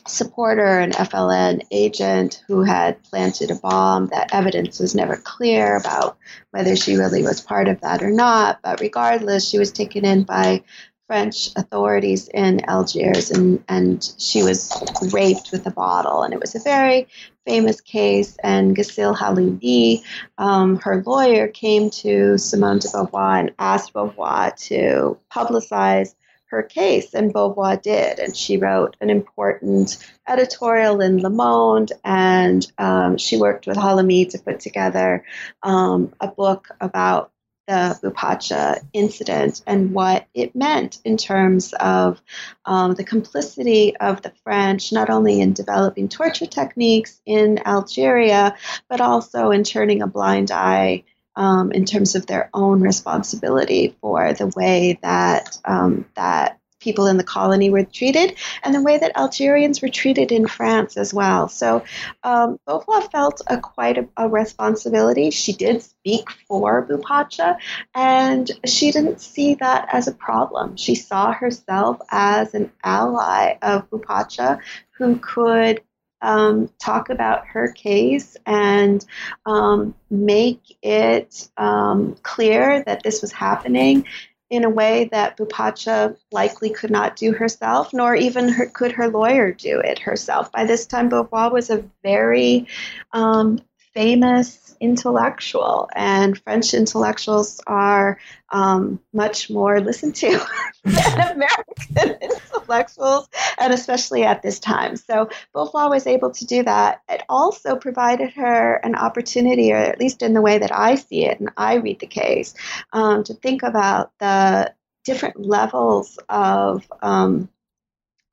[0.06, 4.06] supporter, an FLN agent who had planted a bomb.
[4.06, 6.18] That evidence was never clear about
[6.50, 8.60] whether she really was part of that or not.
[8.62, 10.62] But regardless, she was taken in by
[11.08, 14.70] French authorities in Algiers and, and she was
[15.12, 16.22] raped with a bottle.
[16.22, 17.08] And it was a very
[17.46, 18.36] famous case.
[18.44, 20.02] And Gisèle Halimi,
[20.36, 26.14] um, her lawyer, came to Simone de Beauvoir and asked Beauvoir to publicize
[26.50, 28.18] her case, and Beauvoir did.
[28.18, 34.28] And she wrote an important editorial in Le Monde, and um, she worked with Halimi
[34.30, 35.24] to put together
[35.62, 37.32] um, a book about
[37.68, 42.20] the Boupacha incident and what it meant in terms of
[42.64, 48.56] um, the complicity of the French, not only in developing torture techniques in Algeria,
[48.88, 51.04] but also in turning a blind eye
[51.36, 56.58] um, in terms of their own responsibility for the way that um, that
[56.88, 60.96] people in the colony were treated and the way that Algerians were treated in France
[60.96, 61.46] as well.
[61.46, 61.84] So
[62.22, 65.30] um, Beauvoir felt a, quite a, a, responsibility.
[65.30, 67.58] She did speak for Boupacha
[67.94, 70.78] and she didn't see that as a problem.
[70.78, 74.60] She saw herself as an ally of Boupacha
[74.96, 75.82] who could
[76.22, 79.04] um, talk about her case and
[79.44, 84.06] um, make it um, clear that this was happening
[84.50, 89.08] in a way that Boupacha likely could not do herself, nor even her, could her
[89.08, 90.50] lawyer do it herself.
[90.50, 92.66] By this time, Beauvoir was a very
[93.12, 93.60] um,
[93.94, 98.18] famous intellectual, and French intellectuals are
[98.50, 100.40] um, much more listened to
[100.84, 103.28] than American intellectuals,
[103.58, 104.96] and especially at this time.
[104.96, 107.02] So Beauvoir was able to do that.
[107.08, 111.24] It also provided her an opportunity, or at least in the way that I see
[111.24, 112.54] it and I read the case,
[112.92, 114.72] um, to think about the
[115.04, 117.48] different levels of um,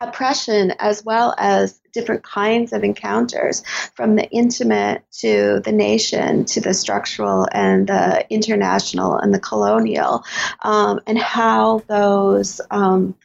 [0.02, 3.64] oppression as well as different kinds of encounters
[3.96, 10.24] from the intimate to the nation to the structural and the international and the colonial
[10.64, 13.16] um, and how those um,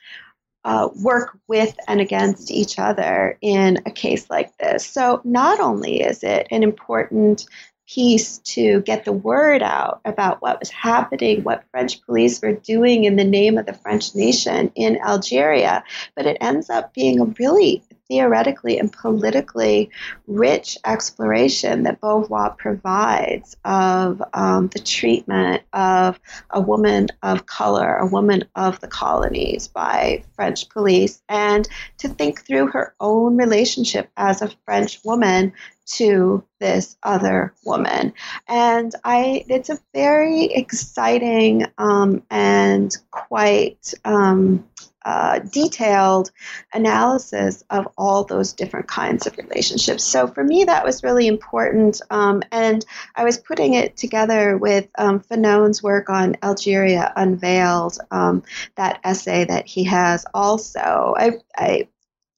[0.65, 4.87] uh, work with and against each other in a case like this.
[4.87, 7.47] So, not only is it an important
[7.93, 13.05] piece to get the word out about what was happening, what French police were doing
[13.05, 15.83] in the name of the French nation in Algeria.
[16.15, 19.89] But it ends up being a really theoretically and politically
[20.27, 26.19] rich exploration that Beauvoir provides of um, the treatment of
[26.51, 32.45] a woman of color, a woman of the colonies by French police, and to think
[32.45, 35.53] through her own relationship as a French woman
[35.87, 38.13] to this other woman.
[38.49, 44.65] And I, it's a very exciting um, and quite um,
[45.05, 46.31] uh, detailed
[46.75, 50.05] analysis of all those different kinds of relationships.
[50.05, 52.01] So for me, that was really important.
[52.11, 52.85] Um, and
[53.17, 58.43] I was putting it together with um, Fanon's work on Algeria Unveiled, um,
[58.77, 61.15] that essay that he has also.
[61.17, 61.89] I, I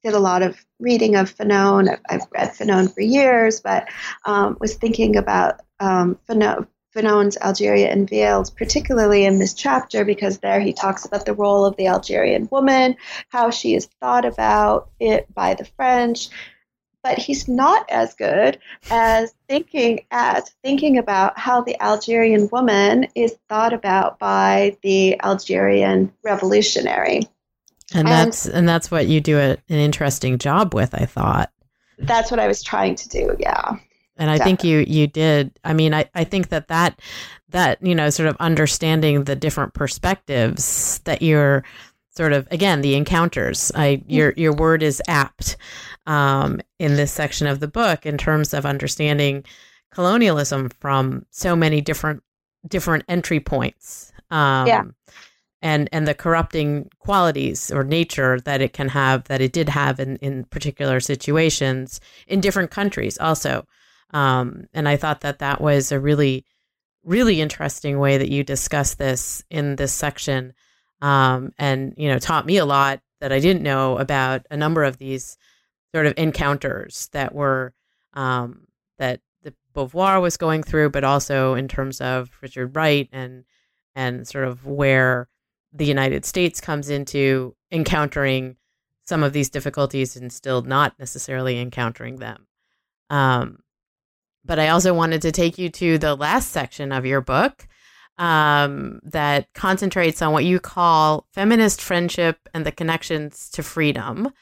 [0.02, 1.88] did a lot of reading of Fanon.
[1.88, 3.88] I've, I've read Fanon for years, but
[4.24, 10.61] um, was thinking about um, Fanon, Fanon's Algeria Unveiled, particularly in this chapter, because there
[10.61, 12.97] he talks about the role of the Algerian woman,
[13.28, 16.28] how she is thought about it by the French.
[17.03, 23.36] But he's not as good as thinking at thinking about how the Algerian woman is
[23.49, 27.26] thought about by the Algerian revolutionary.
[27.95, 31.51] And, and that's and that's what you do a, an interesting job with, I thought.
[31.99, 33.76] That's what I was trying to do, yeah.
[34.22, 35.58] And I think you you did.
[35.64, 37.00] I mean, I, I think that that
[37.48, 41.64] that you know sort of understanding the different perspectives that you're
[42.16, 43.72] sort of again the encounters.
[43.74, 44.10] I mm-hmm.
[44.10, 45.56] your your word is apt
[46.06, 49.44] um, in this section of the book in terms of understanding
[49.90, 52.22] colonialism from so many different
[52.68, 54.12] different entry points.
[54.30, 54.84] Um, yeah.
[55.64, 60.00] And, and the corrupting qualities or nature that it can have that it did have
[60.00, 63.64] in, in particular situations in different countries also
[64.12, 66.44] um, and I thought that that was a really,
[67.04, 70.52] really interesting way that you discuss this in this section.
[71.00, 74.84] Um, and, you know, taught me a lot that I didn't know about a number
[74.84, 75.36] of these
[75.94, 77.74] sort of encounters that were,
[78.14, 83.44] um, that the Beauvoir was going through, but also in terms of Richard Wright and,
[83.96, 85.28] and sort of where
[85.72, 88.56] the United States comes into encountering
[89.04, 92.46] some of these difficulties and still not necessarily encountering them.
[93.10, 93.58] Um,
[94.45, 97.66] but I also wanted to take you to the last section of your book
[98.18, 104.32] um, that concentrates on what you call feminist friendship and the connections to freedom.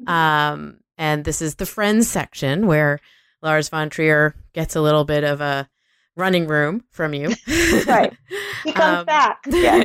[0.00, 0.08] Mm-hmm.
[0.08, 3.00] Um, and this is the friends section where
[3.42, 5.68] Lars von Trier gets a little bit of a
[6.16, 7.34] running room from you.
[7.86, 8.12] right.
[8.64, 9.44] He comes um, back.
[9.50, 9.84] Yeah.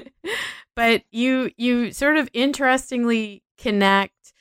[0.75, 4.33] but you you sort of interestingly connect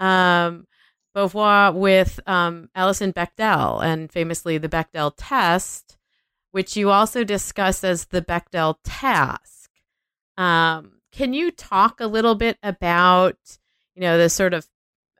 [0.00, 0.66] um,
[1.14, 5.98] Beauvoir with um, Alison Bechdel and famously the Bechdel test,
[6.52, 9.70] which you also discuss as the Bechdel task.
[10.36, 13.36] Um, can you talk a little bit about,
[13.94, 14.66] you know, the sort of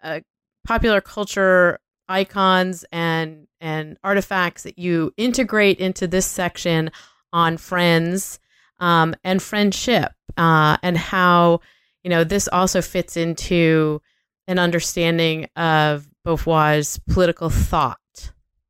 [0.03, 0.21] uh,
[0.65, 1.79] popular culture
[2.09, 6.91] icons and and artifacts that you integrate into this section
[7.33, 8.41] on friends
[8.81, 11.61] um, and friendship uh, and how
[12.03, 14.01] you know this also fits into
[14.47, 17.99] an understanding of Beauvoir's political thought.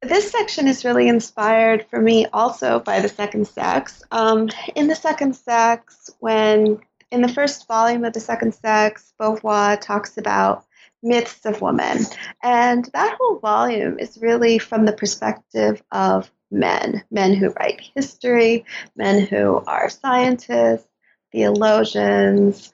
[0.02, 4.02] This section is really inspired for me also by the Second Sex.
[4.10, 6.80] Um, in the Second Sex, when
[7.12, 10.64] in the first volume of the Second Sex, Beauvoir talks about
[11.04, 11.98] myths of women,
[12.42, 18.64] and that whole volume is really from the perspective of men, men who write history,
[18.96, 20.88] men who are scientists,
[21.32, 22.72] theologians,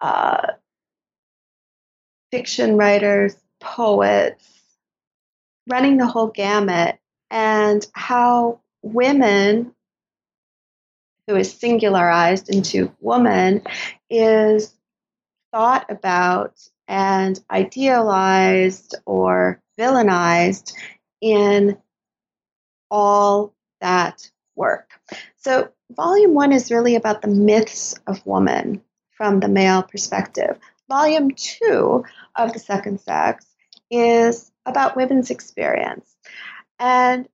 [0.00, 0.52] uh,
[2.32, 4.44] fiction writers, poets,
[5.68, 6.98] running the whole gamut,
[7.30, 9.72] and how women,
[11.28, 13.62] who is singularized into woman,
[14.10, 14.74] is
[15.52, 16.58] thought about
[16.88, 20.72] and idealized or villainized
[21.20, 21.78] in
[22.90, 24.90] all that work.
[25.36, 30.58] So, volume one is really about the myths of woman from the male perspective.
[30.92, 32.04] Volume two
[32.36, 33.46] of The Second Sex
[33.90, 36.14] is about women's experience.
[36.78, 37.26] And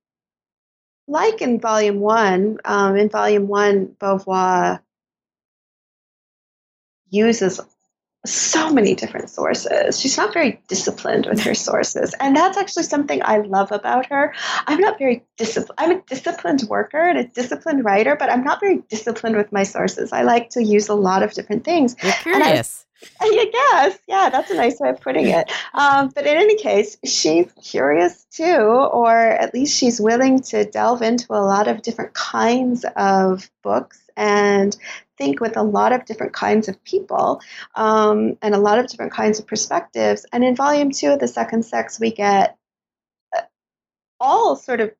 [1.09, 4.81] like in Volume One, um, in Volume One, Beauvoir
[7.11, 7.59] uses
[8.25, 9.99] so many different sources.
[9.99, 12.15] She's not very disciplined with her sources.
[12.21, 14.35] And that's actually something I love about her.
[14.69, 15.79] I'm not very disciplined.
[15.79, 19.65] I'm a disciplined worker and a disciplined writer, but I'm not very disciplined with my
[19.65, 20.13] sources.
[20.13, 21.97] I like to use a lot of different things.
[22.03, 22.85] You're curious.
[23.21, 25.51] I guess, yeah, that's a nice way of putting it.
[25.75, 31.03] Um, but in any case, she's curious too, or at least she's willing to delve
[31.03, 34.77] into a lot of different kinds of books and
[35.17, 37.41] think with a lot of different kinds of people
[37.77, 40.27] um, and a lot of different kinds of perspectives.
[40.33, 42.57] And in volume two of The Second Sex, we get
[43.37, 43.43] uh,
[44.19, 44.93] all sort of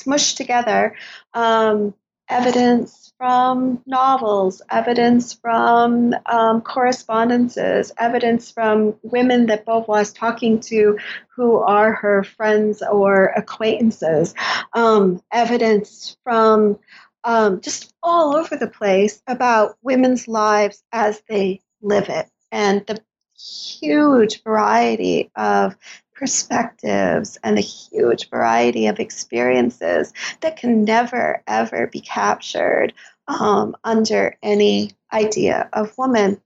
[0.00, 0.94] smushed together
[1.34, 1.94] um,
[2.28, 10.98] evidence from novels, evidence from um, correspondences, evidence from women that Beauvoir is talking to
[11.34, 14.34] who are her friends or acquaintances,
[14.72, 16.78] um, evidence from
[17.24, 22.26] um, just all over the place about women's lives as they live it.
[22.52, 23.00] And the
[23.36, 25.76] huge variety of
[26.18, 32.92] perspectives and a huge variety of experiences that can never, ever be captured
[33.28, 36.40] um, under any idea of woman.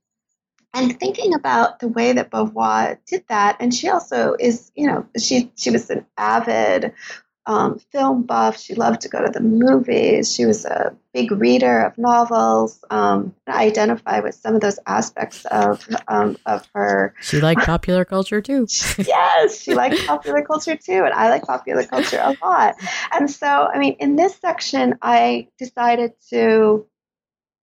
[0.75, 5.05] And thinking about the way that Beauvoir did that, and she also is, you know,
[5.19, 6.93] she she was an avid
[7.45, 8.57] um, film buff.
[8.59, 10.33] She loved to go to the movies.
[10.33, 12.83] She was a big reader of novels.
[12.89, 17.13] Um, I identify with some of those aspects of um, of her.
[17.21, 18.67] She liked popular culture too.
[18.97, 22.75] yes, she liked popular culture too, and I like popular culture a lot.
[23.11, 26.85] And so, I mean, in this section, I decided to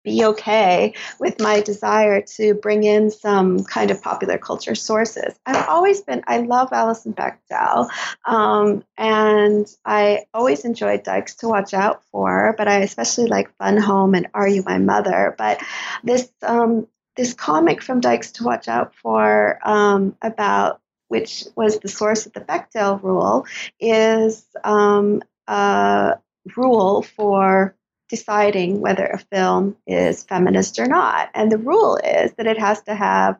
[0.08, 5.38] be okay with my desire to bring in some kind of popular culture sources.
[5.44, 7.88] I've always been, I love Alison Bechdel,
[8.24, 13.76] um, and I always enjoyed Dykes to Watch Out For, but I especially like Fun
[13.76, 15.34] Home and Are You My Mother?
[15.36, 15.60] But
[16.02, 21.88] this, um, this comic from Dykes to Watch Out For um, about which was the
[21.88, 23.46] source of the Bechdel rule,
[23.80, 26.18] is um, a
[26.56, 27.74] rule for
[28.08, 31.30] deciding whether a film is feminist or not.
[31.34, 33.38] And the rule is that it has to have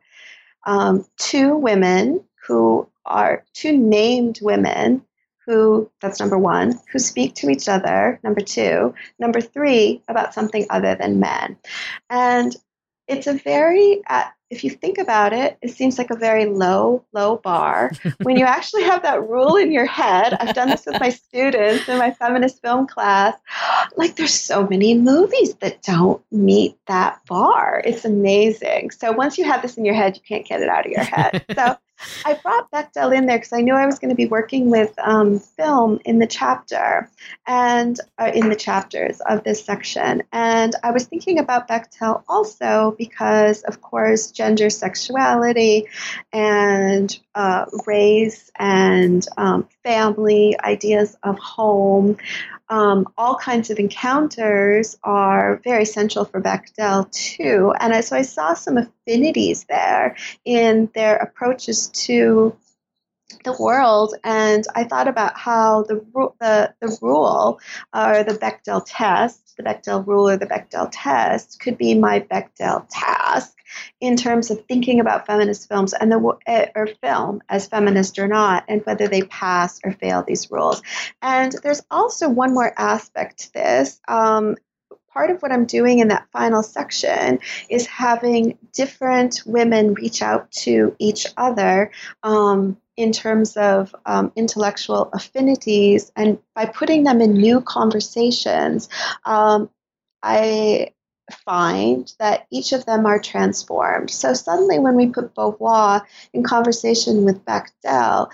[0.66, 5.02] um, two women who are two named women
[5.46, 10.66] who, that's number one, who speak to each other, number two, number three, about something
[10.68, 11.56] other than men.
[12.10, 12.54] And
[13.06, 14.02] it's a very,
[14.50, 17.92] if you think about it, it seems like a very low, low bar.
[18.22, 21.88] when you actually have that rule in your head, I've done this with my students
[21.88, 23.34] in my feminist film class.
[23.96, 27.82] Like, there's so many movies that don't meet that bar.
[27.84, 28.90] It's amazing.
[28.92, 31.04] So, once you have this in your head, you can't get it out of your
[31.04, 31.44] head.
[31.54, 31.76] So,
[32.24, 34.96] I brought Bechdel in there because I knew I was going to be working with
[34.98, 37.10] um, film in the chapter
[37.46, 40.22] and uh, in the chapters of this section.
[40.32, 45.86] And I was thinking about Bechdel also because, of course, gender, sexuality,
[46.32, 52.16] and uh, race and um, family, ideas of home
[52.70, 57.72] um, all kinds of encounters are very central for Bechdel too.
[57.80, 62.56] And I, so I saw some affinities there in their approaches to
[63.44, 66.04] the world, and I thought about how the
[66.40, 67.60] the the rule
[67.94, 72.86] or the Bechdel test, the Bechdel rule or the Bechdel test, could be my Bechdel
[72.90, 73.54] task
[74.00, 78.28] in terms of thinking about feminist films and the eh, or film as feminist or
[78.28, 80.82] not, and whether they pass or fail these rules.
[81.22, 84.00] And there's also one more aspect to this.
[84.08, 84.56] Um,
[85.12, 90.50] part of what I'm doing in that final section is having different women reach out
[90.52, 91.90] to each other
[92.22, 98.88] um, in terms of um, intellectual affinities, and by putting them in new conversations,
[99.24, 99.70] um,
[100.20, 100.90] I
[101.44, 104.10] find that each of them are transformed.
[104.10, 108.30] So suddenly, when we put Beauvoir in conversation with Bechdel,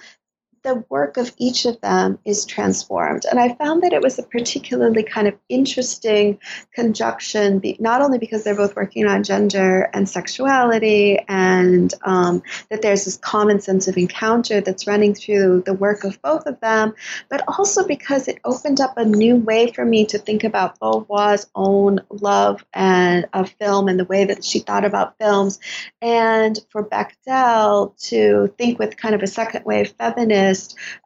[0.64, 3.24] the work of each of them is transformed.
[3.30, 6.38] And I found that it was a particularly kind of interesting
[6.72, 13.04] conjunction, not only because they're both working on gender and sexuality, and um, that there's
[13.04, 16.94] this common sense of encounter that's running through the work of both of them,
[17.28, 21.46] but also because it opened up a new way for me to think about Beauvoir's
[21.54, 25.60] own love and of film and the way that she thought about films,
[26.00, 30.53] and for Bechdel to think with kind of a second wave feminist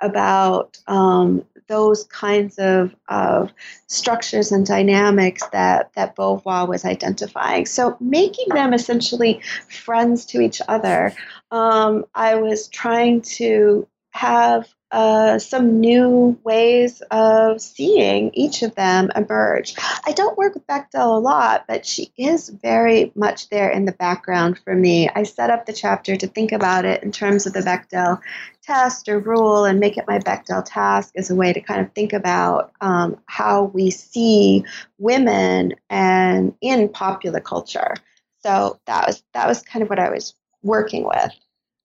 [0.01, 3.53] about um, those kinds of, of
[3.87, 7.67] structures and dynamics that, that Beauvoir was identifying.
[7.67, 11.13] So, making them essentially friends to each other,
[11.51, 19.11] um, I was trying to have uh, some new ways of seeing each of them
[19.15, 19.75] emerge.
[20.07, 23.93] I don't work with Bechdel a lot, but she is very much there in the
[23.93, 25.09] background for me.
[25.09, 28.21] I set up the chapter to think about it in terms of the Bechdel
[28.63, 31.93] test or rule and make it my Bechdel task as a way to kind of
[31.93, 34.65] think about um, how we see
[34.99, 37.95] women and in popular culture.
[38.41, 41.33] So that was that was kind of what I was working with.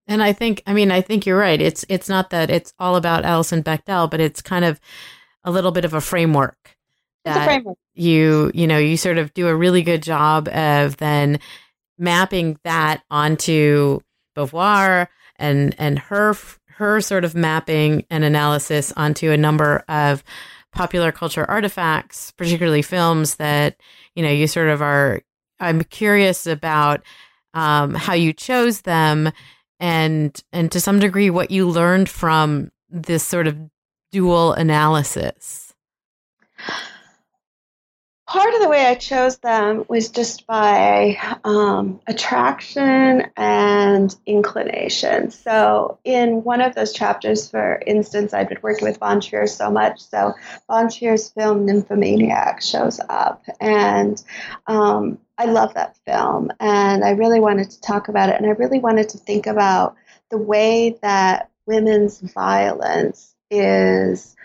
[0.07, 1.61] And I think, I mean, I think you're right.
[1.61, 4.79] It's it's not that it's all about Alison Bechdel, but it's kind of
[5.43, 6.75] a little bit of a framework.
[7.25, 7.77] It's a framework.
[7.93, 11.39] You you know you sort of do a really good job of then
[11.97, 14.01] mapping that onto
[14.35, 16.35] Beauvoir and and her
[16.67, 20.23] her sort of mapping and analysis onto a number of
[20.71, 23.77] popular culture artifacts, particularly films that
[24.15, 25.21] you know you sort of are.
[25.59, 27.03] I'm curious about
[27.53, 29.31] um, how you chose them
[29.83, 33.57] and and to some degree what you learned from this sort of
[34.13, 35.73] dual analysis
[38.33, 45.29] part of the way I chose them was just by um, attraction and inclination.
[45.29, 49.69] So, in one of those chapters, for instance, I'd been working with Von Trier so
[49.69, 50.33] much, so
[50.67, 54.21] Von Trier's film Nymphomaniac shows up, and
[54.65, 58.53] um, I love that film, and I really wanted to talk about it, and I
[58.53, 59.95] really wanted to think about
[60.31, 64.35] the way that women's violence is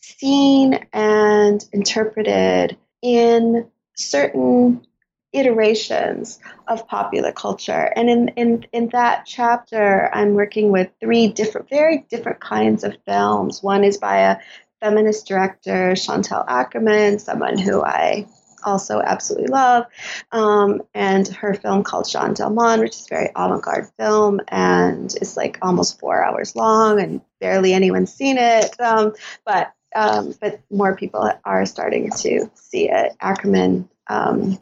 [0.00, 4.86] seen and interpreted in certain
[5.32, 7.92] iterations of popular culture.
[7.94, 12.96] And in, in, in that chapter, I'm working with three different, very different kinds of
[13.04, 13.62] films.
[13.62, 14.36] One is by a
[14.80, 18.26] feminist director, Chantal Akerman, someone who I
[18.64, 19.84] also absolutely love,
[20.32, 25.36] um, and her film called Jeanne Dielman, which is a very avant-garde film and is
[25.36, 28.80] like almost four hours long, and barely anyone's seen it.
[28.80, 33.12] Um, but um, but more people are starting to see it.
[33.22, 34.58] Akerman um,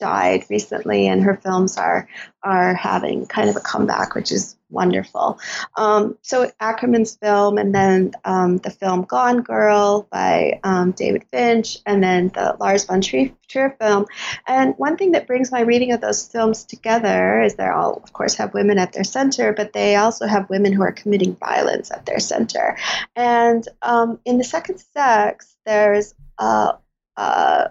[0.00, 2.08] died recently, and her films are
[2.42, 5.38] are having kind of a comeback, which is wonderful.
[5.76, 11.78] Um, so Akerman's film, and then um, the film Gone Girl by um, David Finch,
[11.86, 14.06] and then the Lars von Trier film.
[14.48, 18.12] And one thing that brings my reading of those films together is they all, of
[18.12, 21.90] course, have women at their center, but they also have women who are committing violence
[21.90, 22.76] at their center.
[23.14, 26.74] And um, in the second sex, there's a,
[27.16, 27.70] a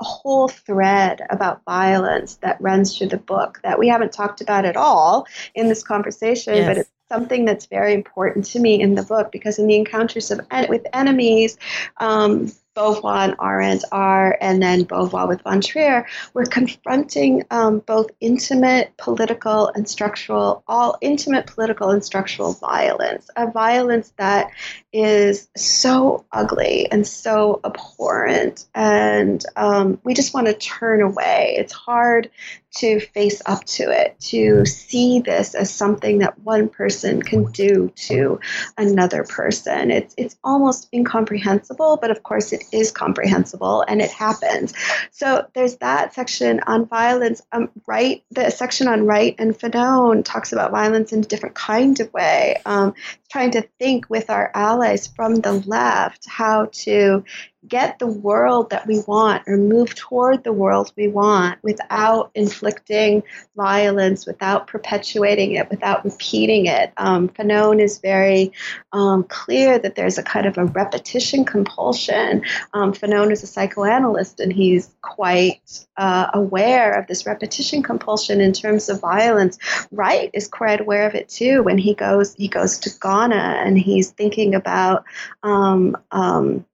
[0.00, 4.64] a whole thread about violence that runs through the book that we haven't talked about
[4.64, 6.66] at all in this conversation, yes.
[6.66, 10.30] but it's something that's very important to me in the book because in the encounters
[10.30, 11.58] of with enemies,
[11.98, 18.10] um, Beauvoir and Arendt are, and then Beauvoir with von Trier, we're confronting um, both
[18.20, 24.50] intimate, political, and structural, all intimate, political, and structural violence, a violence that
[24.92, 31.56] is so ugly and so abhorrent, and um, we just want to turn away.
[31.58, 32.30] It's hard
[32.76, 37.92] to face up to it, to see this as something that one person can do
[37.96, 38.38] to
[38.78, 39.90] another person.
[39.90, 44.74] It's it's almost incomprehensible, but of course it is comprehensible and it happens.
[45.10, 47.42] So there's that section on violence.
[47.52, 51.98] Um, right, the section on Wright and Fanon talks about violence in a different kind
[52.00, 52.56] of way.
[52.64, 52.94] Um,
[53.30, 57.24] trying to think with our allies from the left how to
[57.68, 63.22] get the world that we want or move toward the world we want without inflicting
[63.54, 66.92] violence, without perpetuating it, without repeating it.
[66.96, 68.52] Um, Fanon is very
[68.92, 72.42] um, clear that there's a kind of a repetition compulsion.
[72.72, 78.52] Um, Fanon is a psychoanalyst and he's quite uh, aware of this repetition compulsion in
[78.52, 79.58] terms of violence.
[79.92, 83.34] Wright is quite aware of it too when he goes he goes to Ghana
[83.64, 85.04] and he's thinking about
[85.42, 86.64] um, um,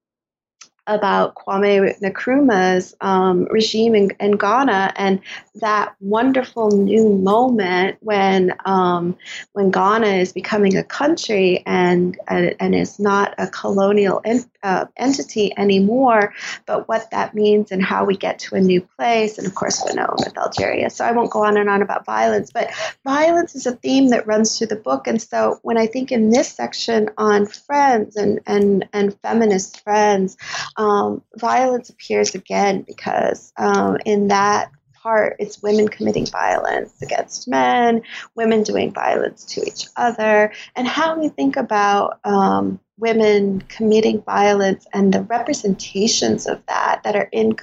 [0.87, 5.21] about Kwame Nkrumah's um, regime in, in, Ghana and
[5.57, 9.17] that wonderful new moment when um,
[9.53, 14.21] when Ghana is becoming a country and and, and is not a colonial
[14.67, 16.35] uh, entity anymore,
[16.67, 19.83] but what that means and how we get to a new place, and of course
[19.83, 20.91] Fanon with Algeria.
[20.91, 22.71] So I won't go on and on about violence, but
[23.05, 26.31] violence is a theme that runs through the book, and so when I think in
[26.31, 30.37] this section on friends and and and feminist friends
[30.77, 34.71] um, violence appears again because um, in that
[35.07, 38.03] part, it's women committing violence against men,
[38.35, 44.87] women doing violence to each other, and how we think about um, women committing violence
[44.93, 47.57] and the representations of that that are in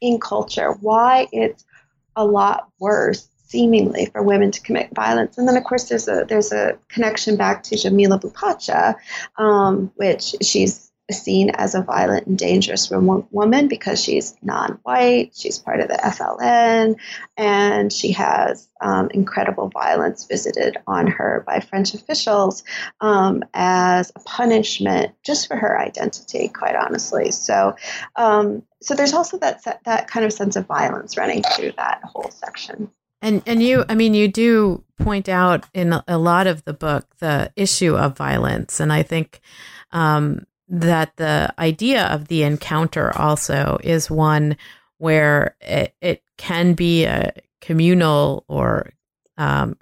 [0.00, 0.72] in culture.
[0.80, 1.64] Why it's
[2.16, 5.38] a lot worse seemingly for women to commit violence.
[5.38, 8.96] And then, of course, there's a there's a connection back to Jamila Boupacha,
[9.36, 15.80] um, which she's seen as a violent and dangerous woman because she's non-white, she's part
[15.80, 16.96] of the FLN,
[17.36, 22.62] and she has um, incredible violence visited on her by French officials
[23.00, 27.30] um, as a punishment just for her identity, quite honestly.
[27.30, 27.74] So,
[28.16, 32.30] um, so there's also that that kind of sense of violence running through that whole
[32.30, 32.90] section.
[33.20, 37.06] And and you, I mean, you do point out in a lot of the book
[37.18, 39.40] the issue of violence, and I think
[39.90, 44.56] um, that the idea of the encounter also is one
[44.98, 48.90] where it, it can be a communal or
[49.38, 49.76] um,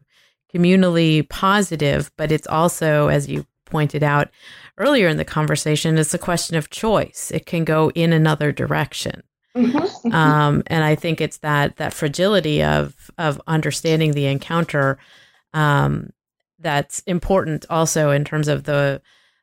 [0.55, 4.31] communally positive, but it's also, as you pointed out
[4.79, 7.31] earlier in the conversation, it's a question of choice.
[7.35, 9.23] It can go in another direction.
[9.57, 10.15] Mm-hmm, mm-hmm.
[10.15, 14.99] Um, and I think it's that that fragility of of understanding the encounter
[15.55, 16.11] um,
[16.59, 19.01] that's important also in terms of the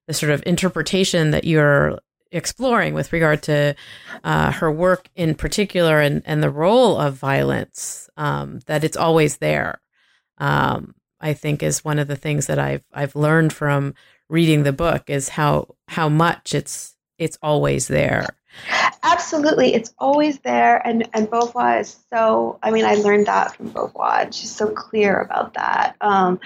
[0.08, 2.00] the sort of interpretation that you're
[2.32, 3.76] exploring with regard to
[4.24, 9.38] uh, her work in particular and, and the role of violence, um, that it's always
[9.38, 9.80] there.
[10.40, 13.96] Um, I think is one of the things that I've I've learned from
[14.30, 18.28] reading the book is how how much it's it's always there.
[19.04, 22.60] Absolutely, it's always there, and and Beauvoir is so.
[22.62, 24.34] I mean, I learned that from Beauvoir.
[24.34, 26.40] She's so clear about that, um,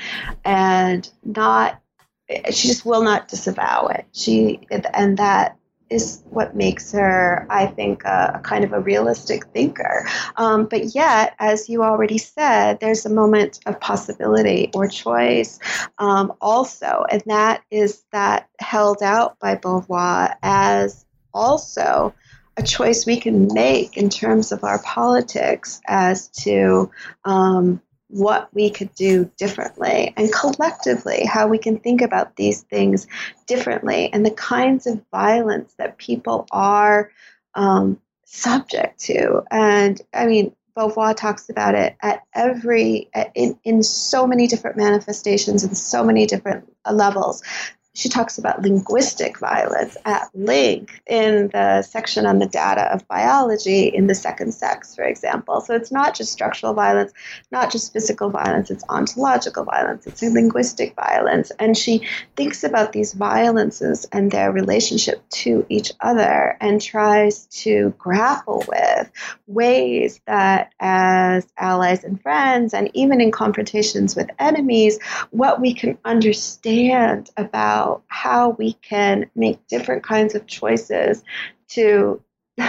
[0.45, 1.81] and not
[2.29, 4.05] she just will not disavow it.
[4.11, 5.57] She and that
[5.89, 10.05] is what makes her, I think, a, a kind of a realistic thinker.
[10.35, 15.59] Um, but yet, as you already said, there's a moment of possibility or choice
[15.97, 22.13] um, also, and that is that held out by Beauvoir as also
[22.57, 26.89] a choice we can make in terms of our politics as to
[27.23, 33.05] um, what we could do differently and collectively how we can think about these things
[33.45, 37.11] differently and the kinds of violence that people are
[37.55, 39.43] um, subject to.
[39.51, 45.63] And I mean, Beauvoir talks about it at every in, in so many different manifestations
[45.63, 47.41] and so many different levels
[47.97, 53.87] she talks about linguistic violence at length in the section on the data of biology
[53.87, 55.61] in the second sex, for example.
[55.61, 57.11] So it's not just structural violence,
[57.51, 61.51] not just physical violence, it's ontological violence, it's linguistic violence.
[61.57, 67.95] And she thinks about these violences and their relationship to each other and tries to
[67.97, 69.09] grapple with
[69.47, 74.99] ways that, as allies and friends, and even in confrontations with enemies,
[75.31, 81.23] what we can understand about about how we can make different kinds of choices
[81.69, 82.21] to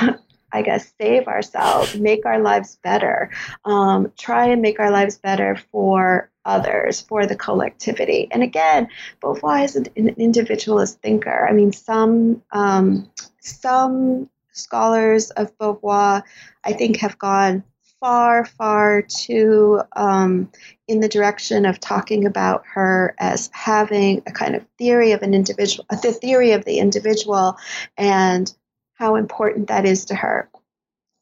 [0.51, 3.31] I guess, save ourselves, make our lives better,
[3.67, 8.29] um, try and make our lives better for others, for the collectivity.
[8.31, 8.89] And again,
[9.21, 11.47] Beauvoir is an, an individualist thinker.
[11.47, 13.11] I mean, some um,
[13.41, 16.23] some scholars of Beauvoir,
[16.65, 17.63] I think, have gone
[18.01, 20.51] far, far too um,
[20.87, 25.35] in the direction of talking about her as having a kind of theory of an
[25.35, 27.57] individual, the theory of the individual,
[27.97, 28.53] and
[28.95, 30.51] how important that is to her.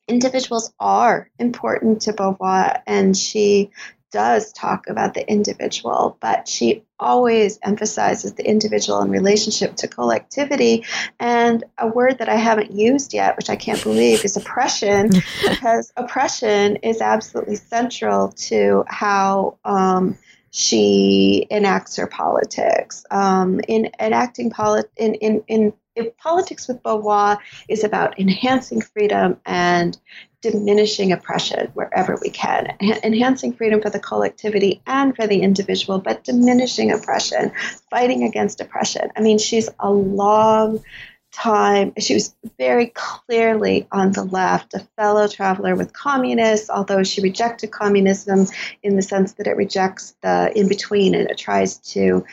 [0.08, 3.70] Individuals are important to Beauvoir, and she
[4.12, 10.84] does talk about the individual, but she always emphasizes the individual in relationship to collectivity.
[11.20, 15.10] And a word that I haven't used yet, which I can't believe, is oppression,
[15.48, 19.58] because oppression is absolutely central to how.
[19.64, 20.18] Um,
[20.52, 23.04] she enacts her politics.
[23.10, 25.74] Um, in enacting polit- in, in, in
[26.18, 27.38] politics with Beauvoir
[27.68, 29.98] is about enhancing freedom and
[30.50, 36.24] diminishing oppression wherever we can, enhancing freedom for the collectivity and for the individual, but
[36.24, 37.50] diminishing oppression,
[37.90, 39.10] fighting against oppression.
[39.16, 40.82] I mean, she's a long
[41.36, 47.20] time, she was very clearly on the left, a fellow traveler with communists, although she
[47.20, 48.46] rejected communism
[48.82, 52.24] in the sense that it rejects the in between and it tries to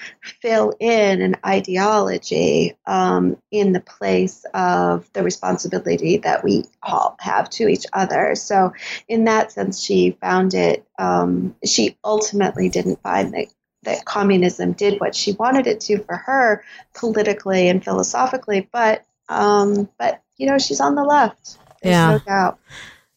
[0.41, 7.49] fill in an ideology um, in the place of the responsibility that we all have
[7.49, 8.35] to each other.
[8.35, 8.73] So,
[9.09, 13.47] in that sense, she found it, um, she ultimately didn't find that
[13.83, 16.63] that communism did what she wanted it to for her
[16.93, 21.57] politically and philosophically, but um, but you know she's on the left.
[21.81, 22.59] There's yeah, no doubt.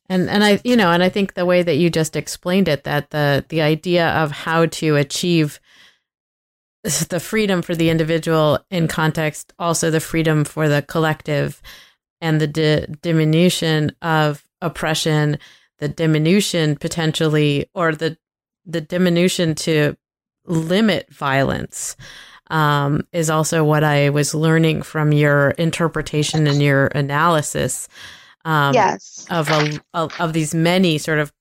[0.09, 2.85] And and I you know and I think the way that you just explained it
[2.85, 5.61] that the the idea of how to achieve
[7.09, 11.61] the freedom for the individual in context, also the freedom for the collective,
[12.21, 15.39] and the di- diminution of oppression,
[15.79, 18.17] the diminution potentially, or the
[18.65, 19.97] the diminution to
[20.47, 21.97] limit violence
[22.49, 27.89] um, is also what I was learning from your interpretation and your analysis.
[28.45, 29.27] Um, yes.
[29.31, 31.33] Of a of, of these many sort of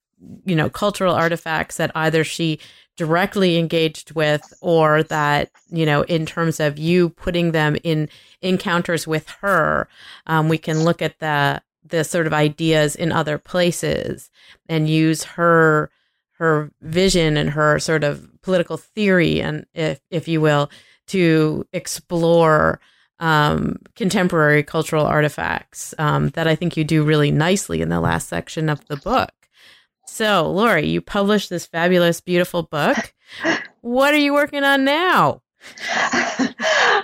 [0.44, 2.58] you know cultural artifacts that either she
[2.96, 8.08] directly engaged with or that you know in terms of you putting them in
[8.40, 9.86] encounters with her
[10.26, 14.30] um, we can look at the the sort of ideas in other places
[14.68, 15.90] and use her
[16.32, 20.70] her vision and her sort of political theory and if if you will
[21.08, 22.80] to explore
[23.18, 28.28] um, contemporary cultural artifacts um, that I think you do really nicely in the last
[28.28, 29.32] section of the book.
[30.06, 33.12] So, Lori, you published this fabulous, beautiful book.
[33.80, 35.42] What are you working on now?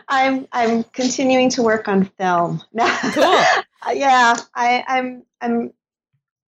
[0.08, 2.62] I'm I'm continuing to work on film.
[3.12, 3.42] Cool.
[3.94, 5.72] yeah, I, I'm I'm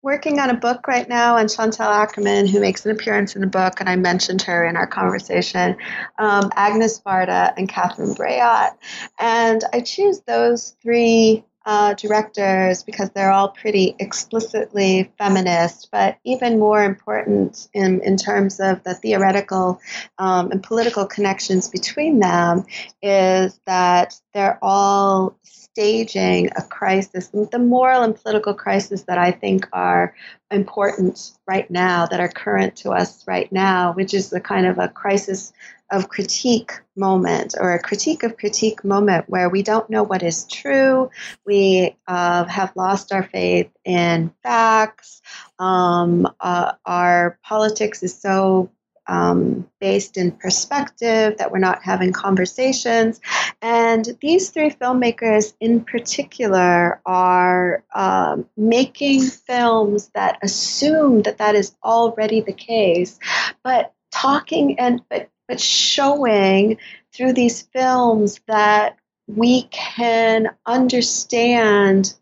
[0.05, 3.47] working on a book right now on Chantal Akerman, who makes an appearance in the
[3.47, 5.79] book, and I mentioned her in our conversation,
[6.19, 8.77] um, Agnes Varda and Catherine Breillat.
[9.19, 16.59] And I choose those three uh, directors because they're all pretty explicitly feminist, but even
[16.59, 19.81] more important in, in terms of the theoretical
[20.19, 22.67] um, and political connections between them
[23.01, 25.39] is that they're all
[25.75, 30.15] staging a crisis, the moral and political crisis that I think are
[30.53, 34.79] important right now, that are current to us right now, which is the kind of
[34.79, 35.53] a crisis
[35.91, 40.47] of critique moment or a critique of critique moment where we don't know what is
[40.47, 41.11] true.
[41.45, 45.23] We uh, have lost our faith in facts.
[45.59, 48.71] Um, uh, our politics is so
[49.07, 53.21] um, based in perspective, that we're not having conversations.
[53.63, 61.75] And these three filmmakers in particular are um, making films that assume that that is
[61.83, 63.19] already the case,
[63.63, 66.79] but talking and but but showing
[67.13, 68.97] through these films that
[69.27, 72.15] we can understand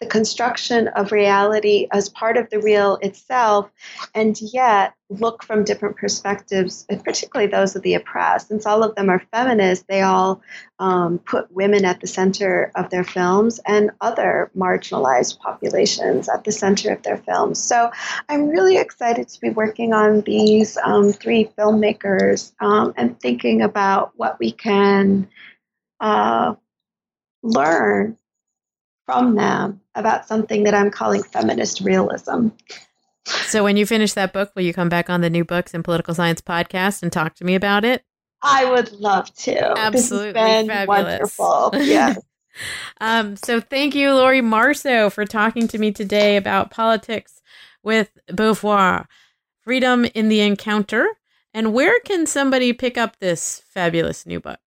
[0.00, 3.70] the construction of reality as part of the real itself,
[4.14, 8.48] and yet look from different perspectives, particularly those of the oppressed.
[8.48, 10.42] Since all of them are feminists, they all
[10.78, 16.52] um, put women at the center of their films and other marginalized populations at the
[16.52, 17.62] center of their films.
[17.62, 17.90] So
[18.28, 24.12] I'm really excited to be working on these um, three filmmakers um, and thinking about
[24.16, 25.28] what we can
[26.00, 26.54] uh,
[27.42, 28.18] learn
[29.06, 32.48] from them about something that I'm calling feminist realism.
[33.24, 35.82] So, when you finish that book, will you come back on the New Books in
[35.82, 38.04] Political Science podcast and talk to me about it?
[38.42, 39.78] I would love to.
[39.78, 40.86] Absolutely fabulous.
[40.86, 41.70] wonderful.
[41.74, 42.20] Yes.
[43.00, 47.40] um, so, thank you, Lori Marso, for talking to me today about politics
[47.82, 49.06] with Beauvoir,
[49.60, 51.08] freedom in the encounter.
[51.52, 54.60] And where can somebody pick up this fabulous new book?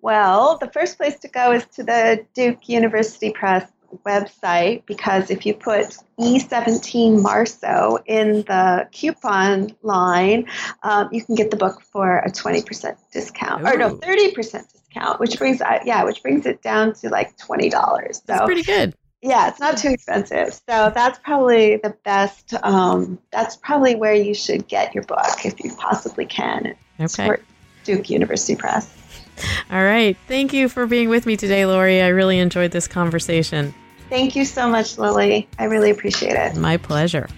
[0.00, 3.70] Well, the first place to go is to the Duke University Press
[4.06, 10.46] website because if you put E17 Marso in the coupon line,
[10.82, 13.66] um, you can get the book for a 20% discount, Ooh.
[13.66, 17.68] or no, 30% discount, which brings uh, yeah, which brings it down to like twenty
[17.68, 18.18] dollars.
[18.18, 18.94] So that's pretty good.
[19.22, 20.54] Yeah, it's not too expensive.
[20.54, 22.54] So that's probably the best.
[22.62, 26.74] Um, that's probably where you should get your book if you possibly can.
[26.98, 27.36] Okay.
[27.84, 28.99] Duke University Press.
[29.70, 30.16] All right.
[30.28, 32.00] Thank you for being with me today, Lori.
[32.02, 33.74] I really enjoyed this conversation.
[34.08, 35.48] Thank you so much, Lilly.
[35.58, 36.56] I really appreciate it.
[36.56, 37.28] My pleasure.